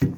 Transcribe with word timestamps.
Jeg 0.00 0.08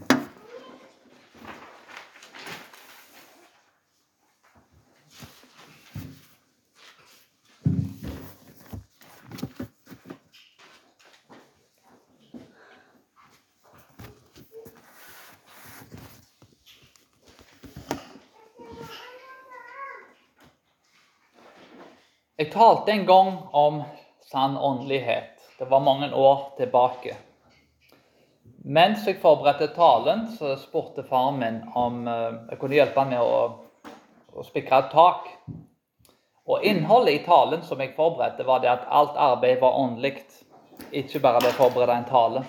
talte 22.51 22.91
en 22.91 23.05
gang 23.07 23.37
om 23.53 23.83
sann 24.31 24.57
åndelighet. 24.57 25.43
Det 25.59 25.65
var 25.71 25.81
mange 25.81 26.15
år 26.15 26.55
tilbake. 26.57 27.17
Mens 28.73 29.03
jeg 29.05 29.19
forberedte 29.21 29.67
talen, 29.75 30.23
så 30.39 30.55
spurte 30.57 31.03
faren 31.05 31.41
min 31.43 31.59
om 31.77 32.07
eh, 32.09 32.39
jeg 32.53 32.61
kunne 32.61 32.77
hjelpe 32.79 33.03
ham 33.03 33.11
med 33.13 33.21
å, 33.21 33.91
å 34.33 34.45
spikre 34.47 34.79
et 34.79 34.89
tak. 34.95 35.29
Og 36.49 36.65
Innholdet 36.65 37.19
i 37.19 37.25
talen 37.27 37.61
som 37.67 37.83
jeg 37.85 37.93
forberedte, 37.99 38.47
var 38.49 38.63
det 38.63 38.71
at 38.73 38.87
alt 38.89 39.19
arbeid 39.21 39.61
var 39.61 39.77
åndelig. 39.77 40.23
Ikke 40.89 41.21
bare 41.21 41.43
det 41.45 41.53
å 41.53 41.59
forberede 41.59 41.99
en 42.01 42.09
tale. 42.09 42.45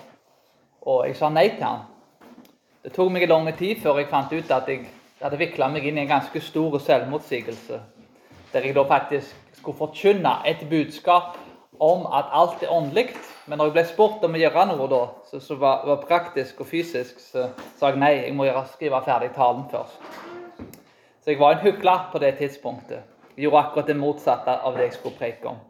Og 0.88 1.04
jeg 1.04 1.18
sa 1.18 1.28
nei 1.28 1.50
til 1.52 1.66
han. 1.66 1.84
Det 2.84 2.94
tok 2.96 3.12
meg 3.12 3.28
lang 3.28 3.50
tid 3.58 3.84
før 3.84 4.00
jeg 4.00 4.08
fant 4.08 4.32
ut 4.32 4.56
at 4.56 4.72
jeg 4.72 4.86
hadde 5.20 5.40
vikla 5.40 5.68
meg 5.72 5.84
inn 5.88 6.00
i 6.00 6.06
en 6.06 6.12
ganske 6.16 6.40
stor 6.40 6.78
selvmotsigelse. 6.80 7.82
Der 8.52 8.64
jeg 8.64 8.76
da 8.76 8.88
faktisk 8.88 9.56
skulle 9.58 9.76
forkynne 9.76 10.38
et 10.48 10.64
budskap 10.70 11.36
om 11.80 12.08
at 12.08 12.32
alt 12.32 12.64
er 12.64 12.72
åndelig. 12.72 13.12
Men 13.46 13.60
når 13.60 13.68
jeg 13.68 13.74
ble 13.74 13.84
spurt 13.88 14.22
om 14.24 14.36
å 14.36 14.40
gjøre 14.40 14.62
noe 14.70 14.86
da, 14.88 15.00
så 15.28 15.56
var, 15.60 15.82
var 15.84 16.04
praktisk 16.08 16.62
og 16.64 16.68
fysisk, 16.70 17.18
så 17.20 17.50
sa 17.76 17.90
jeg 17.92 18.00
nei. 18.00 18.14
Jeg 18.22 18.36
må 18.36 18.46
gjøre, 18.48 18.64
skrive 18.72 19.02
ferdig 19.04 19.34
talen 19.36 19.66
først. 19.72 20.06
Så 21.20 21.32
jeg 21.32 21.40
var 21.40 21.56
en 21.56 21.64
hykler 21.64 22.06
på 22.12 22.20
det 22.22 22.34
tidspunktet. 22.40 23.04
Jeg 23.36 23.46
gjorde 23.46 23.60
akkurat 23.60 23.90
det 23.90 23.98
motsatte 23.98 24.56
av 24.64 24.78
det 24.78 24.88
jeg 24.88 24.96
skulle 24.96 25.18
preke 25.20 25.52
om. 25.52 25.60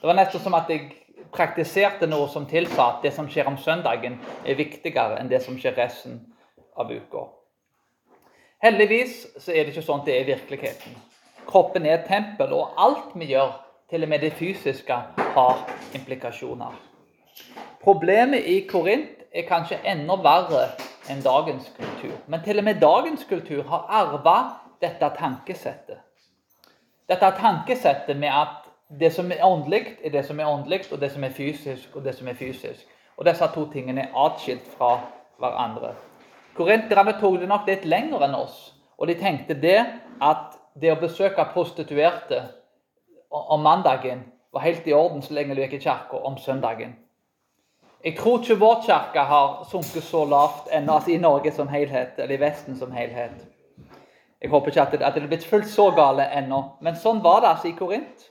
Det 0.00 0.08
var 0.08 0.16
nesten 0.16 0.40
som 0.44 0.56
at 0.56 0.72
jeg 0.72 0.88
praktiserte 1.32 2.08
noe 2.08 2.28
som 2.32 2.48
tilsa 2.48 2.86
at 2.86 3.04
det 3.04 3.12
som 3.16 3.28
skjer 3.28 3.48
om 3.50 3.58
søndagen, 3.60 4.18
er 4.44 4.58
viktigere 4.58 5.20
enn 5.20 5.28
det 5.28 5.42
som 5.44 5.58
skjer 5.60 5.76
resten 5.76 6.20
av 6.80 6.88
uka. 6.88 7.26
Heldigvis 8.64 9.22
så 9.40 9.52
er 9.52 9.64
det 9.64 9.74
ikke 9.74 9.86
sånn 9.86 10.04
det 10.04 10.16
er 10.16 10.24
i 10.24 10.32
virkeligheten. 10.34 10.96
Kroppen 11.48 11.88
er 11.88 11.98
et 11.98 12.08
tempel, 12.08 12.52
og 12.56 12.76
alt 12.80 13.16
vi 13.16 13.32
gjør, 13.32 13.56
til 13.90 14.04
og 14.06 14.12
med 14.12 14.22
det 14.22 14.36
fysiske, 14.38 15.00
har 15.34 15.66
implikasjoner. 15.96 16.89
Problemet 17.82 18.44
i 18.46 18.60
Korint 18.68 19.24
er 19.32 19.46
kanskje 19.48 19.78
enda 19.88 20.16
verre 20.20 20.66
enn 21.10 21.22
dagens 21.24 21.70
kultur. 21.76 22.16
Men 22.26 22.42
til 22.44 22.58
og 22.58 22.64
med 22.64 22.80
dagens 22.80 23.24
kultur 23.28 23.62
har 23.68 23.86
arva 23.88 24.36
dette 24.82 25.10
tankesettet. 25.18 26.00
Dette 27.08 27.30
tankesettet 27.38 28.16
med 28.16 28.30
at 28.30 28.68
det 29.00 29.12
som 29.14 29.30
er 29.32 29.44
åndelig, 29.44 29.96
er 30.04 30.10
det 30.10 30.24
som 30.26 30.40
er 30.40 30.46
åndelig, 30.46 30.92
og 30.92 31.00
det 31.00 31.12
som 31.12 31.24
er 31.24 31.30
fysisk, 31.30 31.96
og 31.96 32.04
det 32.04 32.14
som 32.14 32.28
er 32.28 32.34
fysisk. 32.34 32.86
Og 33.16 33.26
disse 33.26 33.46
to 33.54 33.66
tingene 33.72 34.00
er 34.00 34.16
atskilt 34.26 34.66
fra 34.76 35.00
hverandre. 35.38 35.94
Korinterne 36.54 37.14
tok 37.20 37.40
det 37.40 37.48
nok 37.48 37.68
litt 37.68 37.84
lenger 37.84 38.24
enn 38.26 38.34
oss. 38.34 38.74
Og 38.98 39.08
de 39.08 39.14
tenkte 39.14 39.54
det 39.54 39.78
at 40.20 40.58
det 40.80 40.92
å 40.92 41.00
besøke 41.00 41.44
prostituerte 41.54 42.42
om 43.30 43.62
mandagen 43.62 44.24
var 44.52 44.64
helt 44.66 44.86
i 44.86 44.92
orden 44.92 45.22
så 45.22 45.34
lenge 45.34 45.54
du 45.54 45.62
gikk 45.62 45.78
i 45.78 45.84
kirka 45.84 46.18
om 46.26 46.36
søndagen. 46.38 46.96
Jeg 48.04 48.16
tror 48.16 48.40
ikke 48.40 48.56
vår 48.56 48.78
kirke 48.86 49.22
har 49.28 49.64
sunket 49.68 50.04
så 50.04 50.24
lavt 50.24 50.70
ennå, 50.72 50.94
altså 50.94 51.10
i 51.12 51.18
Norge 51.20 51.52
som 51.52 51.68
helhet, 51.68 52.16
eller 52.16 52.34
i 52.34 52.40
Vesten 52.40 52.76
som 52.76 52.92
helhet. 52.96 53.42
Jeg 54.40 54.50
håper 54.50 54.72
ikke 54.72 54.82
at 54.82 54.94
det, 54.94 55.02
at 55.04 55.14
det 55.14 55.22
er 55.22 55.28
blitt 55.28 55.44
fullt 55.44 55.68
så 55.68 55.90
gale 55.92 56.24
ennå, 56.38 56.62
men 56.80 56.96
sånn 56.96 57.20
var 57.20 57.42
det 57.42 57.50
altså 57.50 57.68
i 57.68 57.74
Korint. 57.76 58.24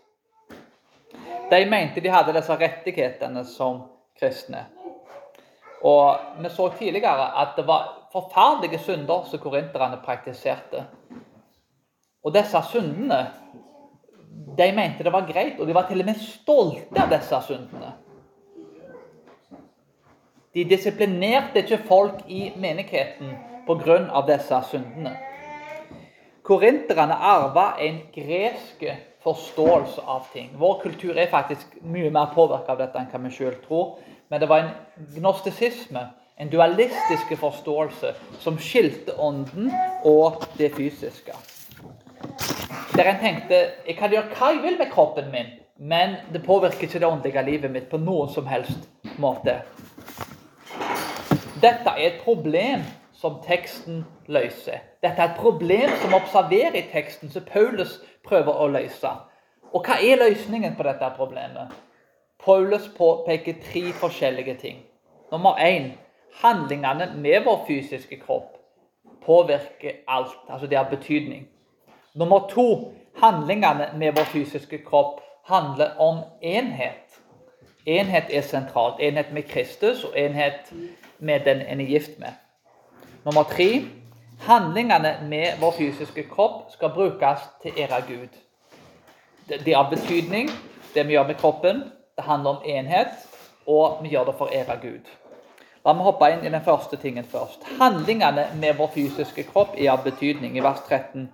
De 1.52 1.62
mente 1.70 2.02
de 2.02 2.10
hadde 2.10 2.34
disse 2.34 2.58
rettighetene 2.58 3.46
som 3.46 3.84
kristne. 4.18 4.66
Og 5.86 6.42
vi 6.42 6.50
så 6.50 6.72
tidligere 6.80 7.30
at 7.42 7.54
det 7.58 7.68
var 7.70 7.94
forferdelige 8.14 8.82
synder 8.84 9.24
som 9.30 9.40
korinterne 9.40 10.02
praktiserte. 10.06 10.84
Og 12.26 12.34
disse 12.34 12.62
syndene 12.72 13.22
de 14.58 14.72
mente 14.76 15.06
det 15.06 15.14
var 15.14 15.30
greit, 15.30 15.60
og 15.60 15.68
de 15.68 15.78
var 15.78 15.86
til 15.88 16.02
og 16.02 16.10
med 16.10 16.22
stolte 16.26 17.02
av 17.02 17.14
disse 17.14 17.46
syndene. 17.46 17.94
De 20.54 20.64
disiplinerte 20.66 21.62
ikke 21.62 21.78
folk 21.88 22.24
i 22.28 22.52
menigheten 22.58 23.36
pga. 23.68 24.22
disse 24.28 24.62
syndene. 24.72 25.18
Korinterne 26.44 27.14
arva 27.14 27.76
en 27.80 28.00
gresk 28.14 28.86
forståelse 29.24 30.02
av 30.02 30.26
ting. 30.34 30.50
Vår 30.58 30.80
kultur 30.82 31.18
er 31.18 31.30
faktisk 31.30 31.76
mye 31.82 32.10
mer 32.10 32.32
påvirka 32.34 32.74
av 32.74 32.80
dette 32.82 32.98
enn 32.98 33.12
hva 33.12 33.20
vi 33.26 33.34
sjøl 33.36 33.60
tror. 33.68 34.00
Men 34.30 34.42
det 34.42 34.50
var 34.50 34.64
en 34.64 34.72
gnostisisme, 35.16 36.08
en 36.38 36.50
dualistisk 36.50 37.36
forståelse, 37.38 38.14
som 38.40 38.58
skilte 38.58 39.14
ånden 39.22 39.70
og 40.04 40.46
det 40.58 40.72
fysiske. 40.74 41.36
Der 42.96 43.12
en 43.12 43.22
tenkte 43.22 43.60
jeg 43.86 43.98
kan 44.00 44.10
gjøre 44.10 44.34
hva 44.34 44.54
jeg 44.56 44.64
vil 44.64 44.80
med 44.80 44.90
kroppen 44.94 45.30
min, 45.32 45.54
men 45.78 46.18
det 46.34 46.42
påvirker 46.44 46.88
ikke 46.88 47.00
det 47.00 47.08
åndelige 47.08 47.46
livet 47.46 47.72
mitt 47.72 47.90
på 47.92 48.02
noen 48.02 48.34
som 48.34 48.50
helst 48.50 48.90
måte. 49.22 49.60
Dette 51.62 51.90
er 51.90 52.08
et 52.08 52.22
problem 52.24 52.84
som 53.14 53.42
teksten 53.44 54.06
løser. 54.28 54.80
Dette 55.04 55.22
er 55.22 55.32
et 55.34 55.40
problem 55.40 55.90
som 56.02 56.14
observerer 56.16 56.78
i 56.80 56.86
teksten, 56.92 57.32
som 57.32 57.44
Paulus 57.44 57.98
prøver 58.24 58.54
å 58.54 58.68
løse. 58.72 59.12
Og 59.74 59.84
hva 59.84 59.98
er 60.00 60.22
løsningen 60.22 60.78
på 60.78 60.86
dette 60.88 61.10
problemet? 61.18 61.74
Paulus 62.46 62.88
påpeker 62.98 63.60
tre 63.66 63.92
forskjellige 63.92 64.56
ting. 64.62 64.78
Nummer 65.32 65.60
én 65.60 65.92
handlingene 66.42 67.12
med 67.16 67.44
vår 67.46 67.66
fysiske 67.68 68.22
kropp 68.24 68.56
påvirker 69.26 70.00
alt. 70.08 70.40
Altså 70.50 70.68
det 70.68 70.78
har 70.78 70.90
betydning. 70.90 71.48
Nummer 72.16 72.48
to 72.50 72.94
handlingene 73.22 73.92
med 73.98 74.16
vår 74.16 74.32
fysiske 74.32 74.80
kropp 74.86 75.20
handler 75.46 75.98
om 76.00 76.24
enhet. 76.42 77.09
Enhet 77.86 78.24
er 78.34 78.42
sentralt. 78.42 79.00
Enhet 79.00 79.34
med 79.34 79.44
Kristus 79.44 80.04
og 80.04 80.20
enhet 80.20 80.74
med 81.20 81.40
den 81.46 81.62
en 81.62 81.82
er 81.82 81.86
gift 81.86 82.20
med. 82.20 82.36
Nummer 83.26 83.44
tre 83.44 83.86
handlingene 84.40 85.16
med 85.30 85.60
vår 85.60 85.72
fysiske 85.72 86.24
kropp 86.24 86.72
skal 86.72 86.90
brukes 86.90 87.40
til 87.62 87.72
ære 87.78 88.02
Gud. 88.08 88.36
Det 89.50 89.68
er 89.68 89.78
av 89.78 89.90
betydning, 89.90 90.50
det 90.94 91.08
vi 91.08 91.16
gjør 91.18 91.28
med 91.28 91.36
kroppen. 91.36 91.84
Det 92.16 92.24
handler 92.24 92.50
om 92.50 92.62
enhet, 92.66 93.16
og 93.68 94.04
vi 94.04 94.10
gjør 94.10 94.24
det 94.24 94.36
for 94.38 94.54
ære 94.54 94.78
Gud. 94.82 95.10
La 95.86 95.94
meg 95.96 96.04
hoppe 96.04 96.28
inn 96.34 96.44
i 96.44 96.52
den 96.52 96.64
første 96.64 96.98
tingen 97.00 97.26
først. 97.26 97.64
Handlingene 97.80 98.50
med 98.60 98.76
vår 98.78 98.92
fysiske 98.94 99.44
kropp 99.52 99.78
er 99.78 99.94
av 99.94 100.04
betydning. 100.04 100.58
I 100.58 100.64
vers 100.64 100.82
13 100.88 101.30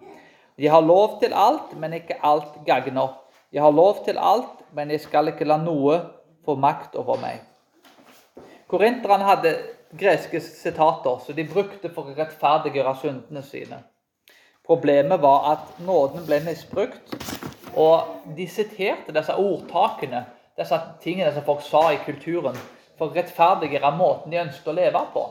de 0.57 0.67
har 0.67 0.81
lov 0.81 1.19
til 1.19 1.33
alt, 1.35 1.73
men 1.79 1.94
ikke 1.94 2.16
alt 2.23 2.53
gagner. 2.66 3.17
Jeg 3.51 3.62
har 3.62 3.72
lov 3.72 4.06
til 4.06 4.17
alt, 4.17 4.62
men 4.73 4.91
jeg 4.91 5.01
skal 5.03 5.27
ikke 5.27 5.47
la 5.47 5.57
noe 5.59 5.97
få 6.45 6.56
makt 6.59 6.95
over 7.00 7.19
meg. 7.22 7.41
Korinterne 8.69 9.28
hadde 9.28 9.56
greske 9.95 10.41
sitater 10.41 11.19
som 11.25 11.35
de 11.35 11.45
brukte 11.47 11.91
for 11.94 12.09
å 12.09 12.16
rettferdiggjøre 12.17 12.95
syndene 13.01 13.44
sine. 13.45 13.81
Problemet 14.66 15.22
var 15.22 15.51
at 15.51 15.75
nåden 15.85 16.25
ble 16.25 16.39
misbrukt, 16.47 17.13
og 17.78 18.31
de 18.38 18.47
siterte 18.50 19.13
disse 19.13 19.35
ordtakene, 19.38 20.23
disse 20.57 20.79
tingene 21.03 21.33
som 21.35 21.45
folk 21.45 21.61
sa 21.61 21.91
i 21.94 22.01
kulturen, 22.06 22.57
for 22.97 23.12
å 23.12 23.17
rettferdiggjøre 23.17 23.91
måten 23.97 24.33
de 24.33 24.42
ønsket 24.42 24.71
å 24.71 24.77
leve 24.80 25.03
på. 25.13 25.27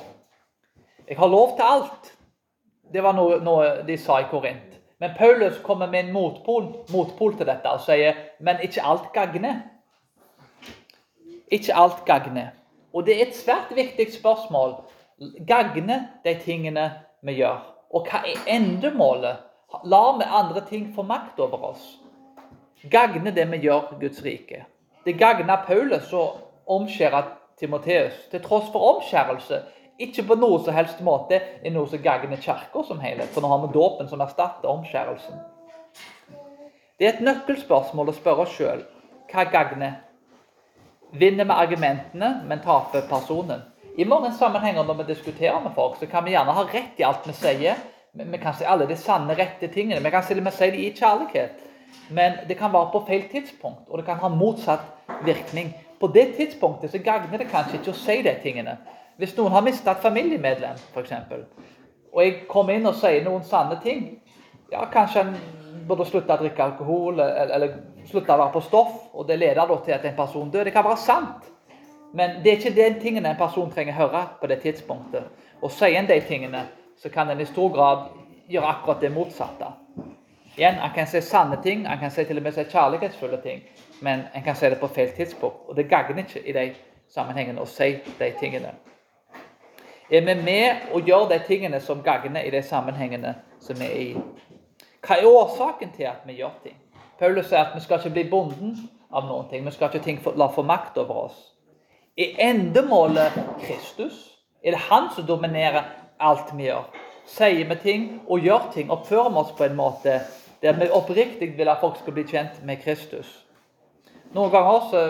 Jeg 1.08 1.19
har 1.19 1.28
lov 1.28 1.56
til 1.56 1.66
alt. 1.66 2.12
Det 2.93 3.02
var 3.02 3.16
noe, 3.16 3.40
noe 3.43 3.82
de 3.88 3.96
sa 3.99 4.20
i 4.22 4.28
Korint. 4.31 4.75
Men 5.02 5.16
Paulus 5.19 5.58
kommer 5.64 5.90
med 5.90 6.06
en 6.06 6.12
motpol, 6.14 6.69
motpol 6.93 7.34
til 7.37 7.49
dette 7.49 7.69
og 7.69 7.82
sier 7.82 8.20
men 8.40 8.62
ikke 8.62 8.84
alt 8.87 9.11
gagner. 9.12 9.64
Ikke 11.50 11.75
alt 11.76 12.05
gagner. 12.05 12.52
Og 12.93 13.06
det 13.06 13.17
er 13.17 13.26
et 13.26 13.37
svært 13.37 13.75
viktig 13.75 14.12
spørsmål. 14.14 14.76
Gagner 15.46 16.06
de 16.25 16.35
tingene 16.44 16.93
vi 17.23 17.38
gjør? 17.41 17.61
Og 17.94 18.08
hva 18.08 18.23
er 18.26 18.41
endemålet? 18.56 19.43
Lar 19.85 20.19
vi 20.19 20.26
andre 20.26 20.62
ting 20.69 20.93
få 20.94 21.02
makt 21.02 21.41
over 21.43 21.70
oss? 21.70 21.85
Gagner 22.91 23.35
det 23.35 23.46
vi 23.50 23.64
gjør 23.67 23.96
Guds 24.00 24.23
rike? 24.25 24.64
Det 25.05 25.19
gagner 25.19 25.64
Paulus 25.67 26.12
å 26.12 26.25
omskjære 26.70 27.25
Timoteus. 27.58 28.14
Til 28.31 28.43
tross 28.43 28.70
for 28.73 28.94
omskjærelse 28.94 29.62
ikke 29.99 30.25
på 30.26 30.37
noe 30.38 30.58
som 30.64 30.75
helst 30.75 31.02
måte 31.06 31.38
er 31.38 31.75
noe 31.75 31.87
som 31.90 32.02
gagner 32.02 32.40
kirka 32.43 32.82
som 32.87 33.02
helhet. 33.02 33.31
For 33.35 33.44
nå 33.44 33.50
har 33.50 33.62
vi 33.67 33.75
dåpen 33.75 34.08
som 34.11 34.23
erstatter 34.25 34.70
omskjærelsen. 34.70 35.43
Det 36.99 37.06
er 37.06 37.14
et 37.17 37.23
nøkkelspørsmål 37.26 38.11
å 38.11 38.17
spørre 38.17 38.47
oss 38.47 38.56
sjøl 38.56 38.85
hva 39.31 39.44
gagner. 39.50 40.03
Vinner 41.14 41.44
vi 41.44 41.50
argumentene, 41.50 42.40
men 42.46 42.61
taper 42.61 43.06
personen? 43.08 43.62
I 43.96 44.05
mange 44.05 44.32
sammenhenger 44.34 44.82
når 44.82 44.94
vi 44.94 45.12
diskuterer 45.12 45.61
med 45.62 45.70
folk, 45.75 45.99
så 46.00 46.06
kan 46.11 46.25
vi 46.25 46.34
gjerne 46.34 46.55
ha 46.56 46.64
rett 46.66 46.99
i 46.99 47.06
alt 47.06 47.28
vi 47.28 47.34
sier. 47.38 47.78
Vi 48.14 48.38
kan 48.43 48.55
si 48.58 48.66
alle 48.66 48.88
de 48.90 48.96
sanne, 48.99 49.37
rette 49.38 49.69
tingene. 49.70 50.02
Vi 50.02 50.11
kan 50.11 50.22
si 50.22 50.34
det, 50.34 50.43
vi 50.43 50.50
si 50.50 50.70
det 50.70 50.81
i 50.82 50.90
kjærlighet. 50.96 51.62
Men 52.11 52.40
det 52.49 52.58
kan 52.58 52.72
være 52.72 52.90
på 52.93 53.05
feil 53.06 53.28
tidspunkt, 53.31 53.87
og 53.88 53.99
det 53.99 54.06
kan 54.06 54.19
ha 54.19 54.28
motsatt 54.28 55.14
virkning. 55.25 55.70
På 56.00 56.11
det 56.11 56.34
tidspunktet 56.37 56.90
så 56.90 56.99
gagner 56.99 57.38
det 57.38 57.50
kanskje 57.52 57.78
ikke 57.78 57.94
å 57.94 58.00
si 58.02 58.19
de 58.26 58.34
tingene. 58.43 58.76
Hvis 59.16 59.37
noen 59.38 59.55
har 59.55 59.62
mistet 59.62 59.93
et 59.94 60.02
familiemedlem, 60.02 60.82
f.eks., 60.94 61.12
og 62.14 62.22
jeg 62.22 62.34
kommer 62.50 62.75
inn 62.75 62.87
og 62.87 62.94
sier 62.99 63.25
noen 63.26 63.43
sanne 63.43 63.81
ting 63.82 64.05
Ja, 64.70 64.84
kanskje 64.90 65.25
en 65.25 65.32
burde 65.88 66.06
slutte 66.06 66.31
å 66.31 66.38
drikke 66.38 66.62
alkohol 66.62 67.19
eller, 67.19 67.50
eller 67.56 67.72
slutte 68.08 68.32
å 68.32 68.38
være 68.38 68.52
på 68.54 68.62
stoff, 68.64 68.94
og 69.12 69.28
det 69.28 69.38
leder 69.38 69.66
da 69.66 69.76
til 69.84 69.96
at 69.96 70.04
en 70.04 70.16
person 70.16 70.50
dør. 70.50 70.64
Det 70.64 70.72
kan 70.72 70.84
være 70.84 71.02
sant. 71.02 71.50
Men 72.14 72.42
det 72.42 72.52
er 72.52 72.60
ikke 72.60 72.76
den 72.76 73.00
tingene 73.02 73.32
en 73.32 73.38
person 73.38 73.70
trenger 73.70 73.96
å 73.96 74.04
høre 74.04 74.22
på 74.40 74.46
det 74.46 74.60
tidspunktet. 74.62 75.24
Og 75.62 75.72
sier 75.72 75.98
en 75.98 76.06
de 76.06 76.20
tingene, 76.28 76.66
så 77.00 77.10
kan 77.10 77.30
en 77.30 77.40
i 77.40 77.48
stor 77.48 77.72
grad 77.74 78.04
gjøre 78.48 78.70
akkurat 78.70 79.00
det 79.02 79.10
motsatte. 79.12 79.72
Igjen, 80.56 80.78
En 80.78 80.90
kan 80.94 81.06
si 81.06 81.20
sanne 81.20 81.58
ting, 81.62 81.86
en 81.86 81.98
kan 81.98 82.10
si 82.10 82.24
til 82.24 82.38
og 82.38 82.42
med 82.42 82.54
si 82.54 82.62
kjærlighetsfulle 82.64 83.40
ting, 83.42 83.62
men 84.00 84.22
en 84.34 84.42
kan 84.42 84.54
si 84.54 84.70
det 84.70 84.78
på 84.78 84.86
feil 84.86 85.10
tidspunkt. 85.16 85.66
Og 85.68 85.76
det 85.76 85.88
gagner 85.88 86.22
ikke 86.22 86.46
i 86.46 86.52
de 86.52 86.74
sammenhengene 87.10 87.60
å 87.60 87.66
si 87.66 87.96
de 88.18 88.30
tingene. 88.40 88.70
Er 90.10 90.20
vi 90.20 90.34
med 90.34 90.92
og 90.92 91.08
gjør 91.08 91.28
de 91.28 91.40
tingene 91.46 91.80
som 91.80 92.02
gagner 92.02 92.44
i 92.44 92.50
de 92.50 92.62
sammenhengene 92.62 93.34
som 93.60 93.78
vi 93.80 93.84
er 93.84 94.00
i? 94.00 94.16
Hva 95.02 95.18
er 95.18 95.26
årsaken 95.26 95.90
til 95.96 96.06
at 96.06 96.22
vi 96.26 96.38
gjør 96.38 96.54
ting? 96.62 96.76
Paulus 97.19 97.46
sier 97.49 97.62
at 97.62 97.75
vi 97.75 97.82
skal 97.84 98.00
ikke 98.00 98.14
bli 98.16 98.25
bonden 98.31 98.76
av 99.14 99.26
noen 99.28 99.49
ting. 99.50 99.64
Vi 99.66 99.72
skal 99.75 99.90
ikke 99.90 100.05
ting 100.05 100.20
la 100.37 100.49
få 100.50 100.64
makt 100.66 100.99
over 101.02 101.26
oss. 101.28 101.37
Er 102.19 102.37
endemålet 102.50 103.34
Kristus? 103.62 104.16
Er 104.64 104.75
det 104.75 104.87
han 104.88 105.11
som 105.14 105.26
dominerer 105.26 105.84
alt 106.20 106.52
vi 106.55 106.69
gjør? 106.69 106.87
Sier 107.26 107.69
vi 107.69 107.76
ting 107.82 108.08
og 108.26 108.44
gjør 108.44 108.70
ting, 108.75 108.90
oppfører 108.93 109.31
vi 109.31 109.40
oss 109.43 109.55
på 109.56 109.66
en 109.66 109.78
måte 109.78 110.20
der 110.62 110.76
vi 110.78 110.88
oppriktig 110.93 111.50
vil 111.58 111.69
at 111.69 111.81
folk 111.81 111.99
skal 112.00 112.14
bli 112.16 112.25
kjent 112.28 112.62
med 112.64 112.82
Kristus? 112.84 113.28
Noen 114.34 114.52
ganger 114.52 114.87
så 114.90 115.02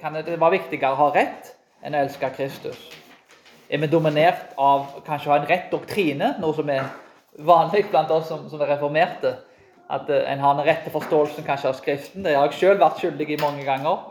kan 0.00 0.14
det 0.14 0.40
være 0.40 0.58
viktigere 0.58 0.94
å 0.94 1.02
ha 1.02 1.10
rett 1.14 1.52
enn 1.82 1.94
å 1.94 2.02
elske 2.02 2.30
Kristus. 2.36 2.78
Er 3.70 3.80
vi 3.82 3.90
dominert 3.90 4.54
av 4.58 5.02
kanskje 5.06 5.30
å 5.30 5.34
ha 5.34 5.38
en 5.42 5.48
rett 5.48 5.70
doktrine, 5.72 6.34
noe 6.40 6.56
som 6.56 6.68
er 6.72 6.88
vanlig 7.44 7.84
blant 7.90 8.10
oss 8.10 8.28
som, 8.30 8.46
som 8.50 8.60
er 8.64 8.72
reformerte? 8.74 9.36
At 9.90 10.10
uh, 10.10 10.20
en 10.32 10.44
har 10.44 10.54
en 10.54 10.66
rette 10.66 10.92
forståelse 10.92 11.44
kanskje 11.46 11.72
av 11.72 11.76
Skriften. 11.78 12.24
Det 12.24 12.36
har 12.36 12.48
jeg 12.48 12.60
sjøl 12.60 12.80
vært 12.80 13.00
skyldig 13.00 13.30
i 13.32 13.40
mange 13.40 13.64
ganger. 13.64 14.04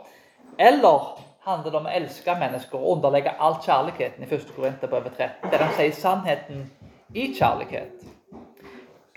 Eller 0.57 1.17
handler 1.47 1.71
det 1.71 1.79
om 1.79 1.87
å 1.87 1.95
elske 1.99 2.35
mennesker 2.39 2.79
og 2.79 2.97
underlegge 2.97 3.35
all 3.39 3.59
kjærligheten 3.63 4.25
i 4.25 4.29
1. 4.29 4.49
Korinterbrev 4.55 5.11
13, 5.13 5.51
der 5.51 5.63
han 5.63 5.75
sier 5.77 5.93
sannheten 5.95 6.65
i 7.15 7.29
kjærlighet. 7.37 8.03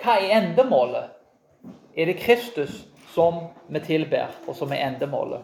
Hva 0.00 0.18
er 0.20 0.36
endemålet? 0.38 1.16
Er 1.96 2.06
det 2.06 2.20
Kristus 2.20 2.84
som 3.14 3.48
vi 3.68 3.82
tilber, 3.82 4.30
og 4.46 4.54
som 4.56 4.70
er 4.72 4.84
endemålet? 4.86 5.42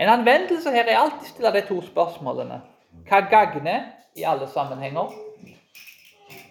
En 0.00 0.08
anvendelse 0.08 0.70
her 0.72 0.88
er 0.88 1.00
alltid 1.00 1.32
stille 1.32 1.52
de 1.54 1.64
to 1.68 1.80
spørsmålene. 1.84 2.60
Hva 3.08 3.24
gagner 3.30 3.88
i 4.16 4.24
alle 4.28 4.48
sammenhenger? 4.48 5.10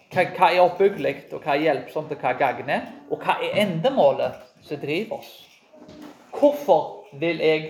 Hva, 0.10 0.24
hva 0.34 0.48
er 0.50 0.64
oppbyggelig, 0.64 1.16
og 1.34 1.44
hva 1.44 1.54
er 1.54 1.68
hjelpsomt, 1.68 2.12
og 2.14 2.24
hva 2.24 2.34
gagner? 2.38 2.88
Og 3.14 3.22
hva 3.22 3.38
er 3.46 3.60
endemålet 3.62 4.40
som 4.66 4.80
driver 4.82 5.20
oss? 5.20 5.34
Hvorfor 6.34 7.12
vil 7.22 7.42
jeg 7.44 7.68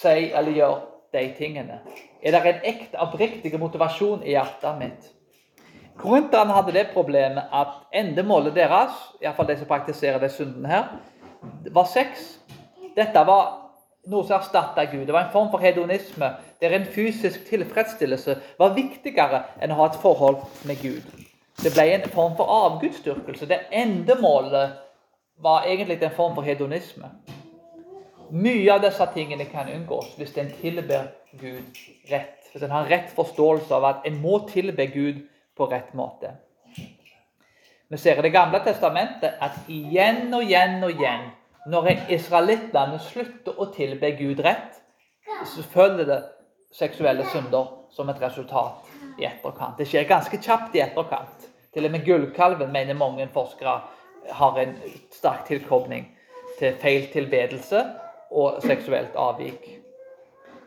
si 0.00 0.30
eller 0.30 0.56
gjøre 0.56 0.78
de 1.12 1.24
tingene? 1.36 1.80
Er 2.24 2.32
det 2.32 2.40
en 2.48 2.64
ekte, 2.72 3.00
oppriktig 3.00 3.52
motivasjon 3.60 4.24
i 4.24 4.32
hjertet 4.32 4.78
mitt? 4.80 5.10
Korinterne 6.00 6.56
hadde 6.56 6.72
det 6.74 6.86
problemet 6.94 7.52
at 7.52 7.76
endemålet 7.94 8.56
deres, 8.56 8.96
iallfall 9.22 9.50
de 9.52 9.58
som 9.60 9.68
praktiserer 9.68 10.18
de 10.22 10.32
syndene 10.32 10.72
her, 10.72 10.88
var 11.70 11.86
sex. 11.90 12.24
Dette 12.96 13.26
var 13.28 13.52
noe 14.10 14.24
som 14.24 14.38
erstatta 14.38 14.86
Gud. 14.88 15.04
Det 15.06 15.14
var 15.14 15.28
en 15.28 15.36
form 15.36 15.52
for 15.52 15.62
hedonisme, 15.62 16.32
der 16.60 16.74
en 16.74 16.88
fysisk 16.96 17.44
tilfredsstillelse 17.48 18.40
var 18.58 18.74
viktigere 18.74 19.44
enn 19.60 19.76
å 19.76 19.78
ha 19.82 19.92
et 19.92 20.00
forhold 20.02 20.42
med 20.64 20.80
Gud. 20.82 21.24
Det 21.62 21.72
ble 21.72 21.84
en 21.94 22.08
form 22.10 22.36
for 22.36 22.50
avgudsdyrkelse, 22.50 23.46
Det 23.46 23.60
endemålet 23.72 24.70
var 25.36 25.64
egentlig 25.66 26.02
en 26.02 26.10
form 26.10 26.34
for 26.34 26.42
hedonisme. 26.42 27.10
Mye 28.30 28.72
av 28.72 28.80
disse 28.82 29.06
tingene 29.14 29.44
kan 29.44 29.68
unngås 29.68 30.14
hvis 30.18 30.36
en 30.38 30.50
tilber 30.60 31.10
Gud 31.40 31.78
rett. 32.10 32.48
Hvis 32.52 32.62
en 32.62 32.70
har 32.70 32.88
rett 32.90 33.10
forståelse 33.14 33.74
av 33.74 33.84
at 33.84 34.06
en 34.06 34.20
må 34.22 34.38
tilbe 34.48 34.86
Gud 34.86 35.22
på 35.56 35.66
rett 35.70 35.94
måte. 35.94 36.32
Vi 37.88 37.98
ser 37.98 38.18
i 38.18 38.22
Det 38.22 38.32
gamle 38.32 38.58
testamentet 38.64 39.36
at 39.40 39.58
igjen 39.68 40.34
og 40.34 40.42
igjen 40.42 40.82
og 40.84 40.90
igjen, 40.90 41.30
når 41.66 41.90
israelittene 42.08 42.98
slutter 42.98 43.60
å 43.60 43.68
tilbe 43.72 44.10
Gud 44.18 44.40
rett, 44.40 44.80
så 45.46 45.62
følger 45.62 46.04
det 46.04 46.22
seksuelle 46.72 47.24
synder 47.30 47.70
som 47.90 48.08
et 48.08 48.20
resultat 48.22 48.93
i 49.18 49.26
etterkant. 49.28 49.78
Det 49.78 49.86
skjer 49.88 50.08
ganske 50.08 50.38
kjapt 50.42 50.76
i 50.76 50.82
etterkant. 50.84 51.48
Til 51.74 51.86
og 51.86 51.94
med 51.94 52.04
gullkalven 52.06 52.72
mener 52.72 52.98
mange 52.98 53.26
forskere 53.34 53.80
har 54.30 54.58
en 54.58 54.76
sterk 55.12 55.44
tilkobling 55.48 56.06
til 56.58 56.76
feil 56.80 57.08
tilbedelse 57.12 57.82
og 58.30 58.62
seksuelt 58.62 59.16
avvik. 59.18 59.66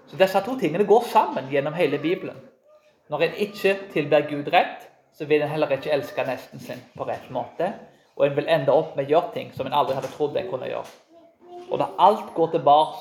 Så 0.08 0.20
Disse 0.20 0.42
to 0.44 0.56
tingene 0.60 0.88
går 0.88 1.04
sammen 1.12 1.50
gjennom 1.52 1.76
hele 1.76 2.00
Bibelen. 2.00 2.38
Når 3.10 3.24
en 3.24 3.40
ikke 3.48 3.76
tilber 3.94 4.28
Gud 4.30 4.52
rett, 4.54 4.88
så 5.14 5.26
vil 5.26 5.42
en 5.42 5.50
heller 5.50 5.72
ikke 5.74 5.92
elske 5.92 6.24
nesten 6.28 6.60
sin 6.60 6.82
på 6.96 7.08
rett 7.08 7.30
måte. 7.32 7.72
Og 8.16 8.28
en 8.28 8.36
vil 8.36 8.50
ende 8.50 8.74
opp 8.74 8.96
med 8.96 9.08
å 9.08 9.12
gjøre 9.12 9.34
ting 9.34 9.52
som 9.56 9.68
en 9.68 9.76
aldri 9.76 9.96
hadde 9.98 10.12
trodd 10.14 10.38
en 10.38 10.50
kunne 10.52 10.70
gjøre. 10.70 10.90
Og 11.70 11.80
da 11.80 11.90
alt 12.00 12.34
går 12.36 12.52
tilbake 12.56 13.00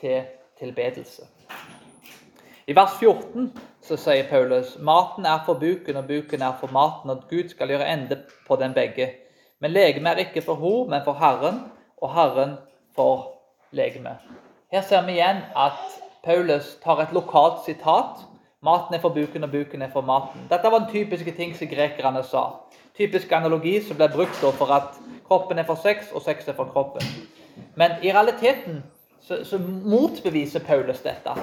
til 0.00 0.22
tilbedelse. 0.58 1.26
I 2.66 2.74
vers 2.76 2.92
14 3.00 3.48
så 3.82 3.96
sier 3.98 4.28
Paulus 4.30 4.76
maten 4.78 5.26
er 5.26 5.40
for 5.46 5.58
buken, 5.58 5.96
og 5.98 6.06
buken 6.06 6.42
er 6.46 6.54
for 6.60 6.70
maten, 6.70 7.10
og 7.10 7.24
Gud 7.30 7.48
skal 7.50 7.72
gjøre 7.74 7.88
ende 7.90 8.20
på 8.46 8.56
den 8.56 8.74
begge. 8.74 9.08
Men 9.60 9.74
legemet 9.74 10.12
er 10.12 10.22
ikke 10.26 10.44
for 10.46 10.60
henne, 10.60 10.90
men 10.90 11.02
for 11.04 11.18
Herren, 11.18 11.58
og 11.98 12.14
Herren 12.14 12.54
for 12.94 13.32
legeme. 13.72 14.14
Her 14.72 14.86
ser 14.86 15.02
vi 15.06 15.18
igjen 15.18 15.42
at 15.58 15.98
Paulus 16.24 16.76
tar 16.84 17.02
et 17.02 17.12
lokalt 17.12 17.64
sitat. 17.66 18.22
Maten 18.62 18.94
er 18.94 19.02
for 19.02 19.10
buken, 19.10 19.44
og 19.44 19.50
buken 19.50 19.82
er 19.82 19.90
for 19.90 20.06
maten. 20.06 20.46
Dette 20.50 20.70
var 20.70 20.84
den 20.84 20.90
typiske 20.92 21.34
ting 21.34 21.56
som 21.58 21.66
grekerne 21.66 22.22
sa. 22.22 22.44
Typisk 22.94 23.32
analogi 23.32 23.80
som 23.82 23.98
ble 23.98 24.06
brukt 24.12 24.38
for 24.38 24.70
at 24.70 25.00
kroppen 25.26 25.58
er 25.58 25.66
for 25.66 25.82
sex, 25.82 26.12
og 26.14 26.22
sex 26.22 26.46
er 26.48 26.54
for 26.54 26.70
kroppen. 26.70 27.02
Men 27.74 27.98
i 28.02 28.12
realiteten 28.12 28.84
så, 29.20 29.44
så 29.44 29.58
motbeviser 29.58 30.60
Paulus 30.60 31.02
dette. 31.02 31.34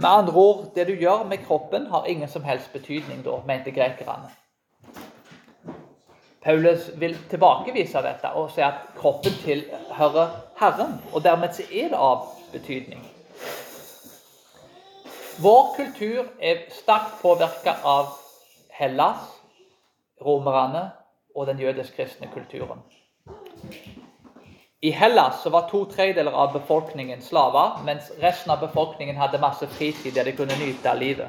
Med 0.00 0.08
andre 0.08 0.32
ord, 0.32 0.64
det 0.74 0.86
du 0.86 0.94
gjør 0.96 1.24
med 1.28 1.38
kroppen, 1.44 1.86
har 1.86 2.04
ingen 2.04 2.28
som 2.28 2.44
helst 2.44 2.72
betydning, 2.72 3.24
da, 3.24 3.36
mente 3.46 3.70
grekerne. 3.70 4.30
Paulus 6.40 6.90
vil 6.96 7.18
tilbakevise 7.28 8.00
dette 8.02 8.30
og 8.32 8.48
si 8.54 8.62
at 8.64 8.86
kroppen 8.96 9.34
tilhører 9.42 10.30
Herren. 10.56 10.96
Og 11.12 11.24
dermed 11.24 11.52
så 11.52 11.66
er 11.68 11.92
det 11.92 12.00
av 12.00 12.30
betydning. 12.52 13.04
Vår 15.40 15.68
kultur 15.76 16.24
er 16.40 16.64
sterkt 16.72 17.20
påvirka 17.20 17.76
av 17.84 18.14
Hellas, 18.72 19.28
romerne 20.24 20.90
og 21.36 21.46
den 21.46 21.60
jødisk-kristne 21.60 22.32
kulturen. 22.32 22.80
I 24.82 24.90
Hellas 24.90 25.42
så 25.42 25.50
var 25.50 25.68
to 25.68 25.84
tredjedeler 25.84 26.32
av 26.32 26.52
befolkningen 26.52 27.22
slaver, 27.22 27.70
mens 27.84 28.12
resten 28.20 28.50
av 28.50 28.60
befolkningen 28.60 29.16
hadde 29.16 29.38
masse 29.38 29.66
fritid 29.66 30.14
der 30.14 30.24
de 30.24 30.32
kunne 30.32 30.56
nyte 30.56 30.88
av 30.90 30.96
livet. 30.96 31.28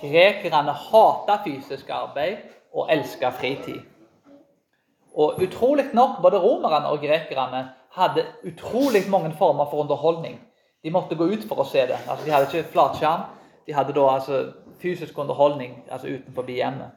Grekerne 0.00 0.72
hata 0.72 1.36
fysisk 1.44 1.90
arbeid 1.92 2.38
og 2.72 2.88
elska 2.90 3.30
fritid. 3.30 3.82
Og 5.14 5.42
utrolig 5.44 5.90
nok, 5.92 6.22
både 6.22 6.40
romerne 6.40 6.88
og 6.88 7.04
grekerne 7.04 7.66
hadde 7.92 8.24
utrolig 8.48 9.04
mange 9.10 9.34
former 9.38 9.68
for 9.70 9.84
underholdning. 9.84 10.40
De 10.82 10.90
måtte 10.90 11.14
gå 11.14 11.28
ut 11.28 11.44
for 11.48 11.60
å 11.60 11.68
se 11.68 11.84
det. 11.86 12.00
Altså, 12.08 12.24
de 12.24 12.32
hadde 12.32 12.48
ikke 12.48 12.72
flatskjerm. 12.72 13.28
De 13.66 13.76
hadde 13.76 13.92
da 13.92 14.08
altså 14.14 14.46
fysisk 14.80 15.18
underholdning 15.18 15.76
altså 15.90 16.08
utenfor 16.08 16.48
hjemmet. 16.48 16.96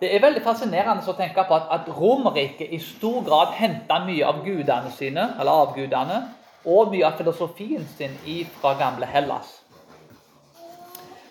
Det 0.00 0.08
er 0.14 0.22
veldig 0.22 0.40
fascinerende 0.40 1.04
å 1.04 1.16
tenke 1.16 1.42
på 1.44 1.56
at, 1.56 1.66
at 1.76 1.88
Romerriket 1.92 2.72
i 2.72 2.78
stor 2.80 3.20
grad 3.26 3.52
henta 3.58 3.98
mye 4.06 4.24
av 4.24 4.40
gudene 4.46 4.92
sine, 4.96 5.26
eller 5.38 5.66
avgudene, 5.66 6.20
og 6.64 6.92
mye 6.92 7.04
av 7.08 7.18
filosofien 7.18 7.84
sin 7.96 8.16
fra 8.60 8.74
gamle 8.80 9.08
Hellas. 9.08 9.58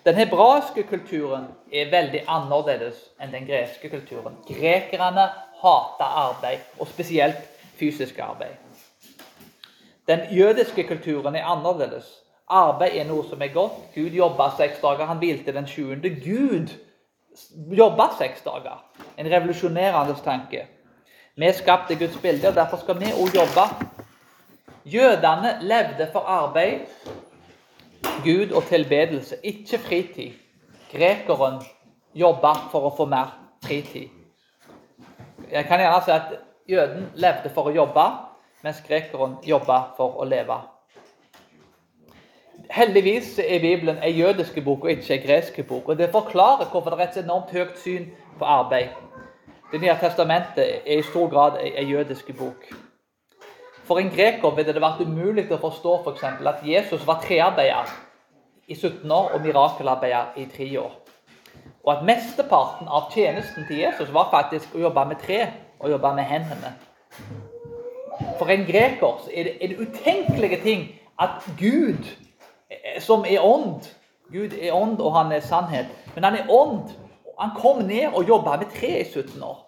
Den 0.05 0.15
hebraiske 0.15 0.83
kulturen 0.89 1.47
er 1.73 1.89
veldig 1.91 2.23
annerledes 2.27 3.01
enn 3.21 3.33
den 3.33 3.45
greske 3.49 3.89
kulturen. 3.89 4.37
Grekerne 4.47 5.27
hater 5.61 6.15
arbeid, 6.23 6.63
og 6.79 6.87
spesielt 6.87 7.41
fysisk 7.77 8.19
arbeid. 8.23 8.55
Den 10.07 10.29
jødiske 10.31 10.83
kulturen 10.87 11.35
er 11.35 11.45
annerledes. 11.45 12.05
Arbeid 12.49 12.95
er 12.97 13.05
noe 13.09 13.25
som 13.29 13.41
er 13.41 13.51
godt. 13.53 13.81
Gud 13.95 14.15
jobba 14.17 14.49
seks 14.57 14.79
dager, 14.81 15.05
han 15.05 15.19
hvilte 15.21 15.53
den 15.53 15.67
sjuende. 15.69 16.09
Gud 16.09 16.71
jobba 17.77 18.09
seks 18.17 18.43
dager. 18.45 18.83
En 19.17 19.29
revolusjonerende 19.31 20.15
tanke. 20.23 20.65
Vi 21.35 21.47
er 21.47 21.55
skapt 21.55 21.91
i 21.91 21.95
Guds 21.95 22.17
bilde, 22.21 22.47
og 22.47 22.55
derfor 22.55 22.77
skal 22.77 22.99
vi 22.99 23.13
òg 23.15 23.35
jobbe. 23.35 23.65
Jødene 24.85 25.57
levde 25.61 26.09
for 26.11 26.19
arbeid, 26.19 26.87
Gud 28.23 28.51
og 28.51 28.63
tilbedelse, 28.63 29.35
ikke 29.43 29.77
fritid. 29.77 30.31
Grekeren 30.91 31.61
jobba 32.15 32.53
for 32.71 32.89
å 32.89 32.95
få 32.97 33.05
mer 33.05 33.35
fritid. 33.63 34.09
Jeg 35.51 35.65
kan 35.65 35.79
gjerne 35.79 36.01
si 36.05 36.11
at 36.11 36.33
jøden 36.69 37.07
levde 37.15 37.51
for 37.53 37.69
å 37.69 37.73
jobbe, 37.75 38.05
mens 38.63 38.81
grekeren 38.87 39.37
jobba 39.45 39.79
for 39.97 40.19
å 40.19 40.27
leve. 40.27 40.57
Heldigvis 42.69 43.39
er 43.39 43.59
Bibelen 43.59 43.97
en 44.03 44.15
jødisk 44.15 44.63
bok 44.63 44.83
og 44.83 44.91
ikke 44.91 45.13
en 45.13 45.27
gresk 45.27 45.67
bok. 45.67 45.89
og 45.89 45.97
Det 45.97 46.09
forklarer 46.11 46.69
hvorfor 46.71 46.89
det 46.89 46.99
er 46.99 47.07
et 47.07 47.23
enormt 47.23 47.51
høyt 47.51 47.79
syn 47.79 48.05
på 48.39 48.45
arbeid. 48.45 48.87
Det 49.71 49.81
nye 49.81 49.97
testamentet 50.01 50.69
er 50.85 50.99
i 50.99 51.01
stor 51.01 51.29
grad 51.29 51.57
en 51.75 51.89
jødisk 51.89 52.37
bok. 52.37 52.69
For 53.83 53.97
en 53.99 54.09
greker 54.09 54.55
ville 54.55 54.73
det 54.73 54.81
vært 54.81 55.01
umulig 55.01 55.47
å 55.51 55.57
forstå 55.57 55.95
for 56.03 56.13
eksempel, 56.13 56.47
at 56.47 56.61
Jesus 56.65 57.07
var 57.07 57.23
trearbeider 57.23 57.89
i 58.67 58.75
17 58.75 59.11
år 59.11 59.31
og 59.33 59.41
mirakelarbeider 59.41 60.37
i 60.37 60.45
tre 60.45 60.67
år. 60.79 60.93
Og 61.83 61.95
at 61.95 62.05
mesteparten 62.05 62.87
av 62.87 63.09
tjenesten 63.13 63.65
til 63.65 63.81
Jesus 63.81 64.13
var 64.13 64.29
faktisk 64.29 64.75
å 64.75 64.83
jobbe 64.85 65.05
med 65.09 65.21
tre 65.25 65.41
og 65.79 65.89
jobbe 65.89 66.13
med 66.15 66.29
hendene. 66.29 66.73
For 68.37 68.53
en 68.53 68.65
greker 68.67 69.25
er 69.33 69.49
det 69.49 69.57
en 69.61 69.77
utenkelig 69.81 70.61
ting 70.61 70.87
at 71.19 71.49
Gud, 71.57 72.05
som 72.99 73.25
er 73.25 73.43
ånd 73.43 73.87
Gud 74.29 74.53
er 74.53 74.73
ånd, 74.77 74.99
og 75.01 75.15
han 75.15 75.31
er 75.31 75.41
sannhet. 75.41 75.87
Men 76.13 76.23
han 76.23 76.35
er 76.37 76.51
ånd, 76.53 76.91
han 77.39 77.55
kom 77.57 77.81
ned 77.81 78.13
og 78.13 78.27
jobba 78.27 78.57
med 78.61 78.69
tre 78.75 78.99
i 78.99 79.03
17 79.03 79.41
år. 79.43 79.65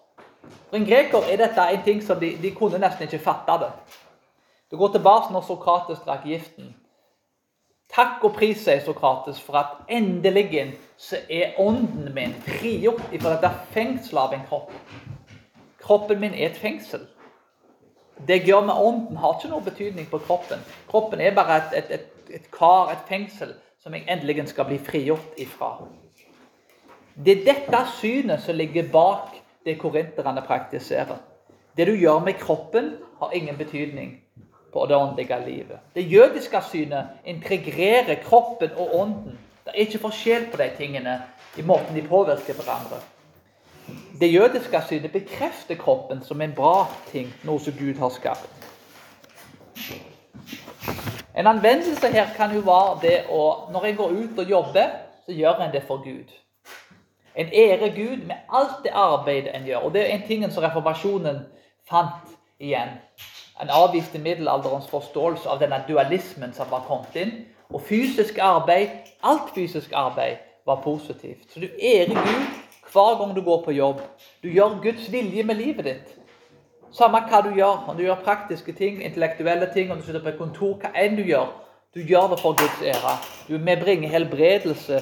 For 0.70 0.78
en 0.78 0.86
greker 0.86 1.26
er 1.26 1.40
dette 1.42 1.66
en 1.74 1.82
ting 1.84 2.04
som 2.04 2.20
de, 2.20 2.36
de 2.42 2.52
kunne 2.56 2.80
nesten 2.80 3.08
ikke 3.08 3.24
fatte 3.24 3.58
det. 3.64 3.72
Det 4.72 4.78
går 4.80 4.94
tilbake 4.94 5.34
når 5.34 5.48
Sokrates 5.48 6.04
drakk 6.06 6.28
giften. 6.30 6.76
Takk 7.92 8.22
og 8.24 8.38
pris, 8.38 8.62
sier 8.64 8.80
Sokrates, 8.86 9.42
for 9.42 9.58
at 9.60 9.82
endelig 9.92 10.78
så 10.98 11.18
er 11.30 11.58
ånden 11.60 12.14
min 12.16 12.36
frigjort 12.46 13.02
fra 13.20 13.34
dette 13.34 13.50
fengselet 13.74 14.22
av 14.22 14.36
en 14.38 14.46
kropp. 14.48 14.72
Kroppen 15.82 16.22
min 16.22 16.34
er 16.34 16.52
et 16.52 16.62
fengsel. 16.62 17.04
Det 18.28 18.38
jeg 18.38 18.46
gjør 18.52 18.66
med 18.70 18.78
ånden, 18.78 19.18
har 19.18 19.36
ikke 19.36 19.50
noe 19.52 19.66
betydning 19.66 20.08
på 20.08 20.22
kroppen. 20.24 20.62
Kroppen 20.88 21.20
er 21.20 21.36
bare 21.36 21.58
et, 21.58 21.74
et, 21.82 21.92
et, 21.98 22.21
et 22.34 22.52
kar, 22.52 22.92
et 22.92 23.08
fengsel, 23.08 23.54
som 23.84 23.94
jeg 23.94 24.06
endelig 24.10 24.48
skal 24.50 24.66
bli 24.70 24.78
frigjort 24.78 25.38
ifra. 25.38 25.74
Det 27.16 27.38
er 27.38 27.46
dette 27.46 27.84
synet 28.00 28.42
som 28.42 28.56
ligger 28.56 28.90
bak 28.92 29.36
det 29.66 29.78
korinterne 29.80 30.42
praktiserer. 30.46 31.18
Det 31.78 31.88
du 31.88 31.94
gjør 31.96 32.20
med 32.20 32.34
kroppen, 32.40 32.96
har 33.20 33.32
ingen 33.32 33.58
betydning 33.58 34.16
på 34.74 34.86
det 34.86 34.96
åndelige 34.96 35.46
livet. 35.46 35.80
Det 35.96 36.12
jødiske 36.12 36.62
synet 36.72 37.08
integrerer 37.26 38.16
kroppen 38.24 38.70
og 38.78 38.96
ånden. 38.96 39.40
Det 39.66 39.72
er 39.76 39.86
ikke 39.86 40.00
forskjell 40.00 40.48
på 40.52 40.58
de 40.58 40.70
tingene 40.78 41.22
i 41.58 41.62
måten 41.62 41.96
de 41.96 42.02
påvirker 42.02 42.54
hverandre. 42.54 42.98
Det 44.20 44.34
jødiske 44.34 44.82
synet 44.88 45.12
bekrefter 45.12 45.76
kroppen 45.76 46.24
som 46.24 46.42
en 46.42 46.54
bra 46.56 46.88
ting, 47.12 47.34
noe 47.44 47.60
som 47.60 47.74
Gud 47.78 47.98
har 47.98 48.10
skapt. 48.10 48.50
En 51.38 51.48
anvendelse 51.48 52.08
her 52.12 52.28
kan 52.36 52.54
jo 52.56 52.60
være 52.60 53.00
det 53.02 53.18
å 53.30 53.72
Når 53.72 53.86
en 53.86 53.96
går 53.96 54.12
ut 54.12 54.40
og 54.40 54.50
jobber, 54.50 54.88
så 55.26 55.32
gjør 55.32 55.62
en 55.62 55.74
det 55.74 55.84
for 55.88 56.04
Gud. 56.04 56.32
En 57.36 57.48
ærer 57.48 57.96
Gud 57.96 58.26
med 58.28 58.36
alt 58.50 58.84
det 58.84 58.92
arbeidet 58.94 59.56
en 59.56 59.66
gjør. 59.66 59.78
Og 59.78 59.94
Det 59.94 60.02
er 60.02 60.16
en 60.16 60.28
ting 60.28 60.52
som 60.52 60.64
reformasjonen 60.64 61.40
fant 61.90 62.36
igjen. 62.60 62.90
En 63.62 63.70
avviste 63.70 64.20
middelalderens 64.20 64.90
forståelse 64.90 65.50
av 65.50 65.60
denne 65.60 65.84
dualismen 65.88 66.54
som 66.54 66.72
var 66.72 66.84
kommet 66.88 67.16
inn. 67.16 67.32
Og 67.70 67.82
fysisk 67.82 68.38
arbeid, 68.38 68.90
alt 69.24 69.54
fysisk 69.56 69.92
arbeid, 69.94 70.38
var 70.66 70.82
positivt. 70.84 71.54
Så 71.54 71.60
du 71.60 71.68
ærer 71.80 72.16
Gud 72.16 72.48
hver 72.92 73.18
gang 73.20 73.36
du 73.36 73.42
går 73.42 73.64
på 73.64 73.72
jobb. 73.72 74.02
Du 74.44 74.50
gjør 74.50 74.82
Guds 74.84 75.12
vilje 75.12 75.44
med 75.44 75.56
livet 75.56 75.86
ditt. 75.86 76.21
Samme 76.92 77.22
hva 77.30 77.40
du 77.42 77.54
gjør. 77.56 77.86
Om 77.88 77.98
du 77.98 78.04
gjør 78.04 78.24
praktiske 78.26 78.74
ting, 78.76 79.00
intellektuelle 79.04 79.70
ting, 79.74 79.92
om 79.92 79.98
du 79.98 80.06
sitter 80.06 80.24
på 80.24 80.34
et 80.34 80.40
kontor, 80.40 80.76
hva 80.82 80.92
enn 81.00 81.16
du 81.16 81.24
gjør. 81.24 81.48
Du 81.96 82.02
gjør 82.04 82.34
det 82.34 82.40
for 82.40 82.56
Guds 82.60 82.82
ære. 82.84 83.16
Du 83.48 83.58
medbringer 83.58 84.12
helbredelse, 84.12 85.02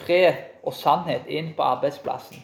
fred 0.00 0.40
og 0.64 0.74
sannhet 0.74 1.28
inn 1.28 1.54
på 1.56 1.62
arbeidsplassen. 1.62 2.42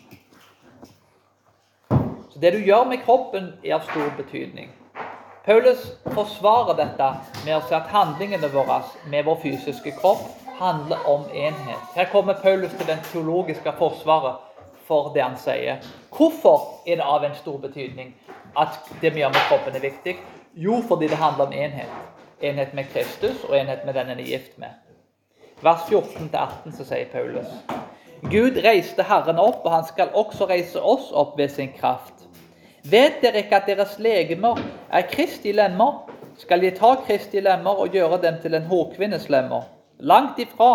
Så 2.30 2.40
Det 2.40 2.52
du 2.52 2.58
gjør 2.58 2.84
med 2.84 3.04
kroppen, 3.04 3.52
er 3.64 3.74
av 3.74 3.84
stor 3.88 4.12
betydning. 4.16 4.70
Paulus 5.44 5.92
forsvarer 6.14 6.76
dette 6.76 7.08
med 7.44 7.56
å 7.56 7.60
si 7.68 7.74
at 7.76 7.90
handlingene 7.92 8.48
våre 8.52 8.80
med 9.12 9.24
vår 9.24 9.36
fysiske 9.42 9.92
kropp 10.00 10.24
handler 10.58 11.04
om 11.08 11.26
enhet. 11.32 11.82
Her 11.94 12.08
kommer 12.12 12.34
Paulus 12.42 12.72
til 12.72 12.86
den 12.88 13.02
teologiske 13.12 13.72
forsvaret 13.78 14.40
for 14.88 15.12
det 15.14 15.22
han 15.22 15.36
sier. 15.36 15.84
Hvorfor 16.16 16.80
er 16.86 16.96
det 16.96 17.04
av 17.04 17.24
en 17.24 17.36
stor 17.36 17.58
betydning 17.58 18.14
at 18.58 18.80
det 19.00 19.14
vi 19.14 19.22
gjør 19.22 19.34
med 19.34 19.46
kroppen, 19.48 19.76
er 19.76 19.80
viktig? 19.80 20.16
Jo, 20.54 20.82
fordi 20.88 21.08
det 21.08 21.18
handler 21.18 21.46
om 21.46 21.52
enhet. 21.52 21.90
Enhet 22.42 22.74
med 22.74 22.84
Kristus 22.92 23.44
og 23.48 23.58
enhet 23.58 23.84
med 23.86 23.94
den 23.94 24.10
en 24.10 24.20
er 24.20 24.24
gift 24.24 24.58
med. 24.58 24.74
Vers 25.62 25.86
14-18 25.90 26.74
så 26.76 26.84
sier 26.84 27.08
Paulus 27.12 27.46
Gud 28.30 28.58
reiste 28.64 29.04
Herren 29.04 29.38
opp, 29.38 29.64
og 29.64 29.72
han 29.72 29.84
skal 29.84 30.14
også 30.16 30.46
reise 30.48 30.80
oss 30.80 31.10
opp 31.12 31.38
ved 31.38 31.48
sin 31.52 31.72
kraft. 31.76 32.24
Vet 32.84 33.20
dere 33.22 33.42
ikke 33.44 33.58
at 33.58 33.68
deres 33.68 33.98
legemer 33.98 34.60
er 34.92 35.06
Kristi 35.10 35.52
lemmer? 35.52 36.06
Skal 36.40 36.64
de 36.64 36.70
ta 36.74 36.94
Kristi 37.06 37.40
lemmer 37.40 37.80
og 37.84 37.92
gjøre 37.92 38.18
dem 38.22 38.40
til 38.42 38.56
en 38.56 38.66
hårkvinnes 38.68 39.28
lemmer? 39.32 39.68
Langt 40.00 40.40
ifra. 40.40 40.70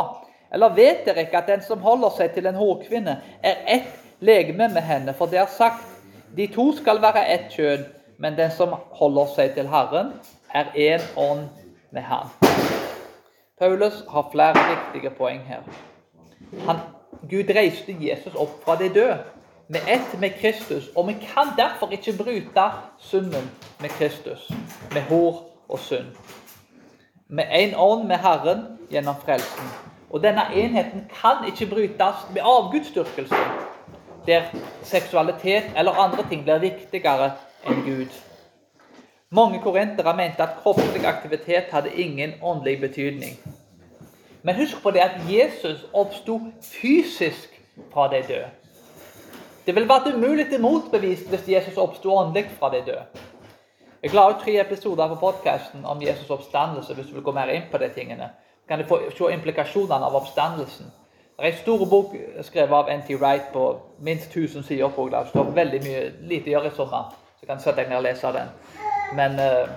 Eller 0.53 0.74
vet 0.77 1.05
dere 1.05 1.25
ikke 1.25 1.41
at 1.41 1.50
den 1.50 1.65
som 1.65 1.81
holder 1.86 2.13
seg 2.17 2.33
til 2.33 2.50
en 2.50 2.57
hårkvinne, 2.57 3.17
er 3.43 3.65
ett 3.67 3.98
legeme 4.25 4.69
med 4.74 4.86
henne? 4.86 5.13
For 5.17 5.29
det 5.29 5.41
er 5.41 5.50
sagt, 5.53 5.88
de 6.38 6.48
to 6.48 6.71
skal 6.77 7.01
være 7.01 7.33
ett 7.33 7.51
kjød, 7.53 7.86
men 8.17 8.38
den 8.38 8.51
som 8.51 8.75
holder 8.91 9.25
seg 9.36 9.53
til 9.53 9.67
Herren, 9.67 10.13
er 10.53 10.63
én 10.75 11.03
ånd 11.17 11.48
med 11.91 12.01
Han. 12.01 12.27
Paulus 13.59 14.03
har 14.09 14.29
flere 14.31 14.55
viktige 14.69 15.09
poeng 15.09 15.41
her. 15.48 15.62
Han 16.67 16.77
Gud 17.29 17.51
reiste 17.55 17.95
Jesus 18.00 18.36
opp 18.36 18.63
fra 18.63 18.75
de 18.75 18.89
døde. 18.93 19.17
Med 19.67 19.79
ett 19.88 20.19
med 20.19 20.29
Kristus. 20.41 20.88
Og 20.95 21.07
vi 21.07 21.13
kan 21.13 21.51
derfor 21.57 21.91
ikke 21.91 22.17
bryte 22.24 22.71
synden 22.98 23.51
med 23.81 23.89
Kristus. 23.89 24.51
Med 24.93 25.01
hår 25.01 25.50
og 25.69 25.79
synd. 25.79 26.05
Med 27.27 27.43
én 27.43 27.75
ånd 27.77 28.07
med 28.07 28.17
Herren 28.17 28.63
gjennom 28.91 29.15
frelsen. 29.25 29.69
Og 30.09 30.24
denne 30.24 30.41
enheten 30.55 31.12
kan 31.21 31.45
ikke 31.48 31.65
brytes 31.75 32.25
med 32.33 32.41
avgudsdyrkelse, 32.41 33.36
der 34.29 34.50
seksualitet 34.86 35.74
eller 35.75 35.98
andre 36.05 36.25
ting 36.29 36.43
blir 36.45 36.62
viktigere 36.62 37.31
enn 37.67 37.81
Gud. 37.86 38.13
Mange 39.29 39.59
korintere 39.62 40.15
mente 40.17 40.43
at 40.45 40.62
kroppslig 40.63 41.05
aktivitet 41.05 41.74
hadde 41.74 41.93
ingen 41.93 42.33
åndelig 42.41 42.79
betydning. 42.81 43.36
Men 44.43 44.55
husk 44.55 44.81
på 44.83 44.91
det 44.91 45.03
at 45.03 45.17
Jesus 45.29 45.86
oppsto 45.93 46.39
fysisk 46.63 47.59
fra 47.93 48.07
de 48.13 48.24
døde. 48.27 48.48
Det 49.65 49.75
ville 49.75 49.89
vært 49.89 50.07
umulig 50.15 50.48
til 50.50 50.62
motbevist 50.62 51.27
hvis 51.29 51.48
Jesus 51.48 51.77
oppsto 51.77 52.13
åndelig 52.15 52.48
fra 52.59 52.71
de 52.74 52.79
døde. 52.86 53.03
Jeg 54.03 54.15
la 54.15 54.29
ut 54.31 54.39
tre 54.41 54.55
episoder 54.62 55.12
på 55.12 55.19
podkasten 55.19 55.86
om 55.86 56.00
Jesus' 56.01 56.31
oppstandelse. 56.31 56.93
hvis 56.93 57.07
du 57.07 57.13
vil 57.13 57.24
gå 57.24 57.31
mer 57.31 57.51
inn 57.51 57.67
på 57.71 57.77
de 57.77 57.89
tingene. 57.89 58.29
kan 58.67 58.79
du 58.79 58.86
få 58.86 59.00
se 59.17 59.33
implikasjonene 59.33 60.05
av 60.05 60.15
oppstandelsen. 60.15 60.91
Det 61.39 61.48
er 61.48 61.51
en 61.51 61.58
stor 61.58 61.86
bok 61.89 62.15
skrevet 62.41 62.74
av 62.75 62.89
N.T. 62.91 63.15
Wright 63.15 63.46
på 63.53 63.79
minst 64.00 64.36
1000 64.36 64.63
sider. 64.63 64.88
på 64.88 65.10
Det 65.10 65.27
står 65.29 65.43
veldig 65.43 65.79
mye 65.84 66.01
lite 66.22 66.50
å 66.50 66.51
gjøre 66.51 66.67
i 66.67 66.75
sommer, 66.75 67.13
så 67.39 67.46
kan 67.48 67.58
du 67.58 67.63
sette 67.63 67.79
deg 67.79 67.88
ned 67.88 67.98
og 67.98 68.03
lese 68.03 68.31
den. 68.36 68.50
Men 69.15 69.38
uh, 69.39 69.69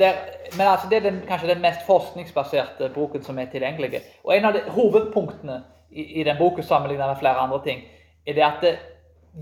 er, 0.00 0.18
men 0.58 0.66
altså, 0.66 0.90
det 0.90 0.96
er 0.96 1.06
den, 1.10 1.22
kanskje 1.28 1.48
den 1.48 1.62
mest 1.62 1.86
forskningsbaserte 1.86 2.90
boken 2.94 3.24
som 3.24 3.38
er 3.38 3.48
tilgjengelig. 3.52 4.02
Og 4.24 4.36
En 4.36 4.44
av 4.44 4.52
de, 4.52 4.60
hovedpunktene 4.70 5.62
i, 5.90 6.20
i 6.20 6.24
den 6.24 6.36
boken 6.38 6.64
sammenlignet 6.64 7.08
med 7.08 7.16
flere 7.16 7.46
andre 7.46 7.60
ting, 7.64 7.80
er 8.26 8.34
det 8.34 8.44
at 8.44 8.60
det, 8.60 8.74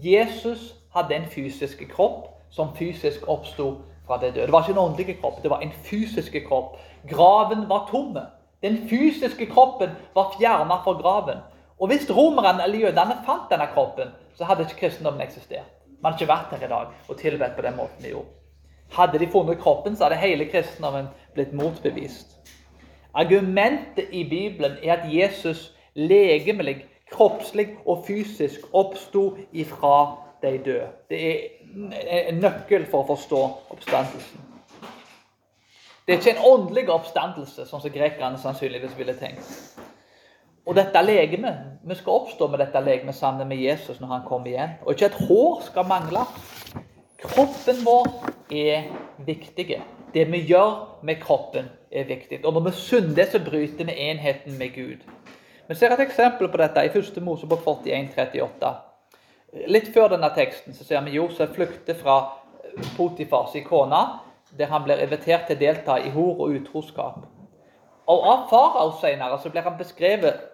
Jesus 0.05 0.75
hadde 0.95 1.15
en 1.15 1.27
fysisk 1.31 1.83
kropp 1.91 2.29
som 2.51 2.71
fysisk 2.77 3.27
oppsto 3.29 3.73
fra 4.07 4.21
det 4.23 4.35
døde. 4.35 4.47
Det 4.47 4.53
var 4.53 4.63
ikke 4.63 4.79
en 4.79 4.87
åndelig 4.87 5.19
kropp, 5.21 5.43
det 5.43 5.51
var 5.51 5.61
en 5.61 5.73
fysisk 5.73 6.37
kropp. 6.47 6.79
Graven 7.11 7.69
var 7.69 7.89
tomme. 7.91 8.23
Den 8.63 8.79
fysiske 8.89 9.47
kroppen 9.47 9.91
var 10.15 10.37
fjerna 10.39 10.79
fra 10.85 10.93
graven. 11.03 11.43
Og 11.81 11.91
hvis 11.91 12.11
romerne 12.11 12.65
eller 12.65 12.79
jødene 12.79 13.17
fant 13.27 13.51
denne 13.51 13.67
kroppen, 13.75 14.15
så 14.35 14.45
hadde 14.45 14.63
ikke 14.63 14.81
kristendommen 14.87 15.21
eksistert. 15.21 15.71
Man 16.03 16.13
hadde 16.13 16.25
ikke 16.25 16.33
vært 16.33 16.55
her 16.55 16.67
i 16.67 16.71
dag 16.71 16.87
og 17.09 17.19
tilbedt 17.19 17.57
på 17.57 17.63
den 17.63 17.77
måten 17.77 18.03
de 18.03 18.09
gjorde. 18.09 18.29
Hadde 18.93 19.19
de 19.19 19.29
funnet 19.31 19.59
kroppen, 19.59 19.97
så 19.97 20.05
hadde 20.05 20.21
hele 20.23 20.47
kristendommen 20.51 21.09
blitt 21.35 21.53
motbevist. 21.53 22.37
Argumentet 23.15 24.11
i 24.13 24.25
Bibelen 24.29 24.77
er 24.83 24.93
at 24.93 25.15
Jesus 25.15 25.73
legemlig, 25.95 26.85
kroppslig 27.13 27.69
og 27.87 28.05
fysisk 28.07 28.61
oppsto 28.73 29.37
ifra 29.53 30.17
de 30.43 30.59
døde. 30.65 30.89
Det 31.11 31.21
er 31.31 32.29
en 32.29 32.43
nøkkel 32.43 32.87
for 32.91 33.03
å 33.03 33.15
forstå 33.15 33.43
oppstandelsen. 33.71 34.41
Det 36.07 36.13
er 36.13 36.19
ikke 36.21 36.35
en 36.35 36.47
åndelig 36.51 36.91
oppstandelse, 36.93 37.65
sånn 37.65 37.81
som 37.81 37.93
grekerne 37.93 38.39
sannsynligvis 38.39 38.99
ville 38.99 39.15
tenkt. 39.17 39.47
Og 40.67 40.77
dette 40.77 41.03
legemet, 41.03 41.71
Vi 41.85 41.95
skal 41.95 42.13
oppstå 42.13 42.47
med 42.49 42.59
dette 42.59 42.81
legemet 42.81 43.15
sammen 43.15 43.49
med 43.49 43.57
Jesus 43.61 44.01
når 44.01 44.09
han 44.09 44.23
kommer 44.25 44.47
igjen. 44.47 44.71
Og 44.87 44.95
ikke 44.95 45.07
et 45.07 45.27
hår 45.29 45.59
skal 45.61 45.85
mangle. 45.85 46.23
Kroppen 47.21 47.83
vår 47.85 48.07
er 48.51 48.87
viktig. 49.27 49.83
Det 50.15 50.25
vi 50.33 50.41
gjør 50.49 51.01
med 51.03 51.21
kroppen, 51.21 51.69
er 51.93 52.05
viktig. 52.05 52.41
Og 52.45 52.53
når 52.53 52.61
vi 52.61 52.71
synder, 52.71 53.25
så 53.25 53.39
bryter 53.45 53.85
vi 53.85 53.93
enheten 53.93 54.59
med 54.59 54.75
Gud. 54.75 55.05
Vi 55.69 55.75
ser 55.75 55.93
et 55.93 56.01
eksempel 56.01 56.49
på 56.49 56.57
dette 56.57 56.85
i 56.85 56.99
1. 56.99 57.23
Mosebok 57.23 57.61
41, 57.67 58.09
38. 58.17 58.73
Litt 59.69 59.93
før 59.95 60.09
denne 60.15 60.33
teksten 60.35 60.75
så 60.75 60.85
ser 60.85 61.05
vi 61.05 61.19
Josef 61.19 61.53
flykte 61.55 61.95
fra 61.95 62.17
Potifars 62.97 63.53
kone, 63.69 64.01
der 64.59 64.73
han 64.73 64.85
blir 64.85 65.05
invitert 65.05 65.47
til 65.47 65.57
å 65.57 65.61
delta 65.61 65.99
i 66.01 66.11
hor 66.11 66.41
og 66.41 66.57
utroskap. 66.57 67.23
Og 68.07 68.27
Av 68.33 68.49
farao 68.49 68.91
senere 69.01 69.39
så 69.41 69.51
blir 69.51 69.65
han 69.65 69.79
beskrevet 69.79 70.54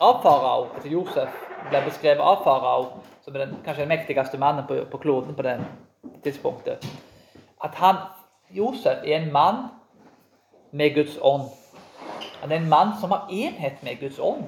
av 0.00 0.22
farao, 0.22 0.68
altså 0.74 0.88
Josef 0.88 1.40
ble 1.70 1.80
beskrevet 1.86 2.22
av 2.22 2.42
farao, 2.44 2.86
som 3.24 3.36
den, 3.36 3.56
kanskje 3.64 3.84
den 3.84 3.92
mektigste 3.94 4.38
mannen 4.38 4.66
på, 4.68 4.80
på 4.90 4.98
kloden 4.98 5.34
på 5.34 5.46
det 5.46 5.58
tidspunktet, 6.24 6.86
at 7.64 7.78
han, 7.80 8.02
Josef 8.50 9.04
er 9.04 9.16
en 9.20 9.32
mann 9.32 9.66
med 10.72 10.94
Guds 10.94 11.18
ånd. 11.22 11.48
Han 12.42 12.52
er 12.52 12.56
en 12.56 12.68
mann 12.68 12.92
som 13.00 13.10
har 13.10 13.30
enhet 13.32 13.82
med 13.82 14.00
Guds 14.00 14.18
ånd. 14.18 14.44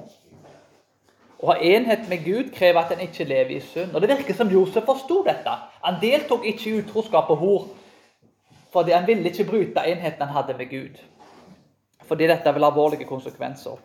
Å 1.37 1.51
ha 1.51 1.55
enhet 1.61 2.07
med 2.09 2.23
Gud 2.25 2.51
krever 2.53 2.81
at 2.81 2.93
en 2.93 3.01
ikke 3.05 3.25
lever 3.29 3.57
i 3.57 3.61
synd. 3.61 3.95
Og 3.95 4.01
Det 4.01 4.09
virker 4.09 4.37
som 4.37 4.49
Josef 4.49 4.85
forsto 4.85 5.23
dette. 5.25 5.53
Han 5.83 5.99
deltok 6.01 6.45
ikke 6.45 6.69
i 6.69 6.79
utroskap 6.81 7.29
og 7.33 7.43
hor 7.43 7.67
fordi 8.73 8.91
han 8.91 9.07
ville 9.07 9.31
ikke 9.31 9.47
bryte 9.47 9.81
enheten 9.89 10.27
han 10.27 10.35
hadde 10.35 10.53
med 10.57 10.69
Gud. 10.69 10.97
Fordi 12.05 12.27
dette 12.27 12.51
vil 12.53 12.65
ha 12.65 12.69
alvorlige 12.69 13.07
konsekvenser. 13.09 13.79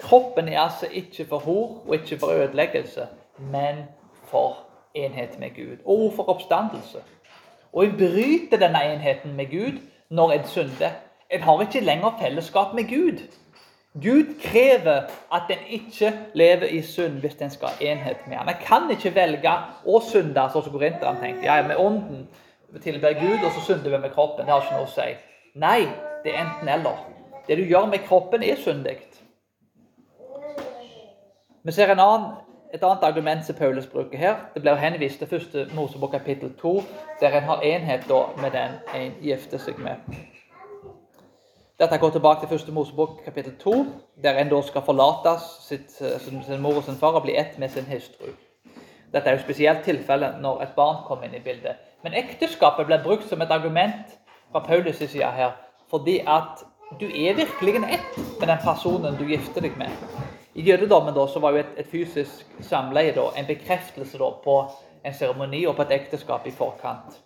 Kroppen 0.00 0.48
er 0.48 0.60
altså 0.60 0.86
ikke 0.92 1.26
for 1.28 1.38
hor 1.38 1.82
og 1.86 1.94
ikke 1.94 2.18
for 2.18 2.26
ødeleggelse, 2.26 3.06
men 3.38 3.84
for 4.24 4.56
enhet 4.94 5.38
med 5.38 5.50
Gud. 5.50 5.76
Og 5.84 6.12
for 6.16 6.28
oppstandelse. 6.28 6.98
Og 7.72 7.84
en 7.84 7.96
bryter 7.96 8.58
denne 8.58 8.84
enheten 8.92 9.36
med 9.36 9.46
Gud 9.50 9.78
når 10.08 10.32
en 10.32 10.44
synder. 10.44 10.90
En 11.30 11.40
har 11.40 11.60
ikke 11.60 11.80
lenger 11.80 12.18
fellesskap 12.22 12.74
med 12.74 12.84
Gud. 12.84 13.18
Gud 14.02 14.40
krever 14.42 15.02
at 15.34 15.42
en 15.50 15.66
ikke 15.68 16.12
lever 16.34 16.66
i 16.66 16.82
synd 16.82 17.12
hvis 17.12 17.34
en 17.34 17.50
skal 17.50 17.68
ha 17.68 17.86
enhet 17.92 18.16
med 18.28 18.36
ham. 18.36 18.48
En 18.48 18.60
kan 18.66 18.90
ikke 18.90 19.14
velge 19.14 19.54
å 19.86 20.00
synde, 20.06 20.44
sånn 20.52 20.62
som 20.62 20.72
korinterne 20.72 21.18
tenkte. 21.18 21.46
Ja, 21.46 21.58
med 21.66 21.78
ånden 21.78 22.28
tilber 22.82 23.16
Gud, 23.18 23.42
og 23.42 23.50
så 23.56 23.64
synder 23.66 23.90
vi 23.90 23.98
med 23.98 24.14
kroppen. 24.14 24.46
Det 24.46 24.54
har 24.54 24.62
ikke 24.62 24.78
noe 24.78 24.86
å 24.86 24.92
si. 24.94 25.08
Nei, 25.58 25.80
det 26.22 26.34
er 26.34 26.44
enten-eller. 26.44 27.02
Det 27.48 27.58
du 27.58 27.64
gjør 27.66 27.90
med 27.90 28.06
kroppen, 28.06 28.46
er 28.46 28.62
syndig. 28.62 29.00
Vi 31.62 31.72
ser 31.72 31.90
annen, 31.92 32.30
et 32.72 32.82
annet 32.82 33.02
argument 33.04 33.44
som 33.44 33.54
Paulus 33.54 33.86
bruker 33.86 34.18
her. 34.18 34.36
Det 34.54 34.62
blir 34.62 34.78
henvist 34.80 35.18
til 35.18 35.28
første 35.28 35.66
Mosebok 35.74 36.10
kapittel 36.10 36.54
2, 36.60 36.82
der 37.20 37.36
en 37.36 37.42
har 37.42 37.60
enhet 37.60 38.08
med 38.40 38.50
den 38.50 38.78
en 38.94 39.12
gifter 39.20 39.58
seg 39.58 39.78
med. 39.78 40.00
Dette 41.80 41.98
går 41.98 42.10
tilbake 42.10 42.40
til 42.40 42.48
første 42.48 42.72
Mosebok 42.72 43.20
kapittel 43.24 43.58
2, 43.60 43.74
der 44.22 44.40
en 44.40 44.48
da 44.48 44.62
skal 44.62 44.86
forlate 44.86 45.36
sitt, 45.60 45.92
sin, 46.24 46.42
sin 46.44 46.62
mor 46.62 46.80
og 46.80 46.84
sin 46.84 46.96
far 46.96 47.20
og 47.20 47.22
bli 47.28 47.36
ett 47.36 47.58
med 47.58 47.68
sin 47.68 47.84
hustru. 47.92 48.32
Dette 49.12 49.28
er 49.28 49.36
jo 49.36 49.44
spesielt 49.44 49.84
tilfelle 49.84 50.32
når 50.40 50.62
et 50.62 50.74
barn 50.76 51.04
kommer 51.06 51.28
inn 51.28 51.36
i 51.36 51.44
bildet. 51.44 51.76
Men 52.02 52.16
ekteskapet 52.16 52.86
blir 52.86 53.04
brukt 53.04 53.28
som 53.28 53.42
et 53.42 53.52
argument 53.52 54.18
fra 54.52 54.64
Paulus' 54.64 55.06
side 55.06 55.32
her, 55.36 55.52
fordi 55.90 56.18
at 56.26 56.64
du 57.00 57.04
er 57.06 57.36
virkelig 57.36 57.76
en 57.76 57.84
ett 57.84 58.20
med 58.40 58.48
den 58.48 58.58
personen 58.64 59.20
du 59.20 59.26
gifter 59.28 59.60
deg 59.60 59.76
med. 59.76 59.92
I 60.54 60.62
jødedommen 60.66 61.14
da, 61.14 61.26
var 61.40 61.50
jo 61.54 61.62
et, 61.62 61.74
et 61.78 61.86
fysisk 61.86 62.46
samleie 62.66 63.14
da, 63.14 63.28
en 63.38 63.46
bekreftelse 63.46 64.18
da, 64.18 64.30
på 64.44 64.56
en 65.04 65.14
seremoni 65.14 65.64
og 65.66 65.76
på 65.76 65.86
et 65.86 65.96
ekteskap 66.00 66.46
i 66.46 66.54
forkant. 66.54 67.20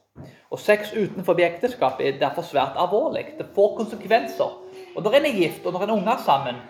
Og 0.50 0.60
Sex 0.60 0.92
utenfor 0.92 1.40
ekteskapet 1.42 2.06
er 2.06 2.18
derfor 2.20 2.46
svært 2.46 2.76
alvorlig. 2.78 3.24
Det 3.38 3.48
får 3.54 3.76
konsekvenser. 3.76 4.52
Og 4.94 5.02
Når 5.02 5.16
en 5.18 5.26
er 5.26 5.38
gift 5.40 5.66
og 5.66 5.72
når 5.72 5.82
en 5.82 5.90
er 5.90 5.94
unger 5.94 6.22
sammen, 6.24 6.60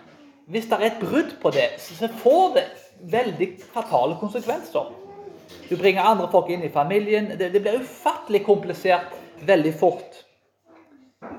hvis 0.47 0.65
det 0.65 0.77
er 0.79 0.85
et 0.85 1.01
brudd 1.01 1.35
på 1.41 1.51
det, 1.51 1.67
så 1.77 2.07
får 2.07 2.53
det 2.55 2.65
veldig 3.11 3.49
fatale 3.73 4.15
konsekvenser. 4.19 4.93
Du 5.69 5.77
bringer 5.77 6.05
andre 6.05 6.29
folk 6.31 6.49
inn 6.49 6.63
i 6.63 6.73
familien. 6.73 7.31
Det, 7.37 7.51
det 7.53 7.61
blir 7.61 7.81
ufattelig 7.81 8.43
komplisert 8.45 9.13
veldig 9.45 9.73
fort. 9.79 10.21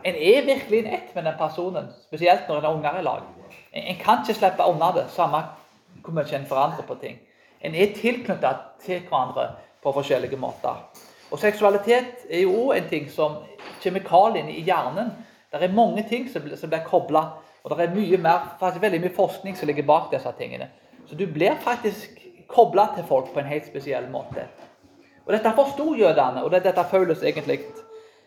En 0.04 0.14
er 0.14 0.46
virkelig 0.46 0.78
en 0.78 0.94
ett 0.94 1.14
med 1.14 1.24
den 1.24 1.38
personen, 1.38 1.90
spesielt 2.06 2.48
når 2.48 2.58
en 2.58 2.64
har 2.64 2.74
unger 2.74 2.98
i 2.98 3.02
lag. 3.06 3.35
En, 3.76 3.96
kan 4.00 4.22
ikke 4.22 4.38
slippe 4.38 4.64
unna 4.64 4.92
det, 4.96 5.06
samme 5.12 5.42
hvor 6.02 6.14
mye 6.16 6.36
en 6.36 6.48
forandrer 6.48 6.86
på 6.86 6.96
ting. 7.00 7.18
En 7.60 7.74
er 7.74 7.94
tilknytta 7.96 8.52
til 8.84 9.02
hverandre 9.08 9.48
på 9.82 9.92
forskjellige 9.92 10.38
måter. 10.40 10.84
Og 11.30 11.38
seksualitet 11.42 12.26
er 12.30 12.44
jo 12.44 12.54
òg 12.66 12.76
en 12.76 12.88
ting 12.90 13.08
som 13.10 13.40
kjemikalien 13.82 14.48
i 14.48 14.62
hjernen 14.62 15.10
Det 15.52 15.62
er 15.62 15.72
mange 15.72 16.02
ting 16.08 16.28
som, 16.28 16.42
blir 16.42 16.82
kobla, 16.84 17.20
og 17.64 17.70
det 17.70 17.84
er 17.86 17.94
mye 17.94 18.18
mer, 18.20 18.56
faktisk 18.60 18.82
veldig 18.82 19.00
mye 19.00 19.14
forskning 19.14 19.56
som 19.56 19.66
ligger 19.66 19.86
bak 19.88 20.10
disse 20.12 20.32
tingene. 20.38 20.66
Så 21.06 21.14
du 21.14 21.26
blir 21.26 21.54
faktisk 21.62 22.18
kobla 22.48 22.90
til 22.94 23.04
folk 23.04 23.32
på 23.32 23.40
en 23.40 23.48
helt 23.48 23.66
spesiell 23.66 24.10
måte. 24.10 24.44
Og 25.24 25.32
Dette 25.32 25.52
forsto 25.56 25.94
jødene, 25.94 26.44
og 26.44 26.50
det 26.50 26.64
dette 26.64 26.84
føles 26.90 27.22
egentlig 27.22 27.60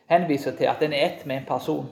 henviser 0.09 0.55
til 0.57 0.71
at 0.71 0.81
en 0.83 0.93
er 0.93 1.05
ett 1.05 1.25
med 1.25 1.37
en 1.37 1.45
person. 1.45 1.89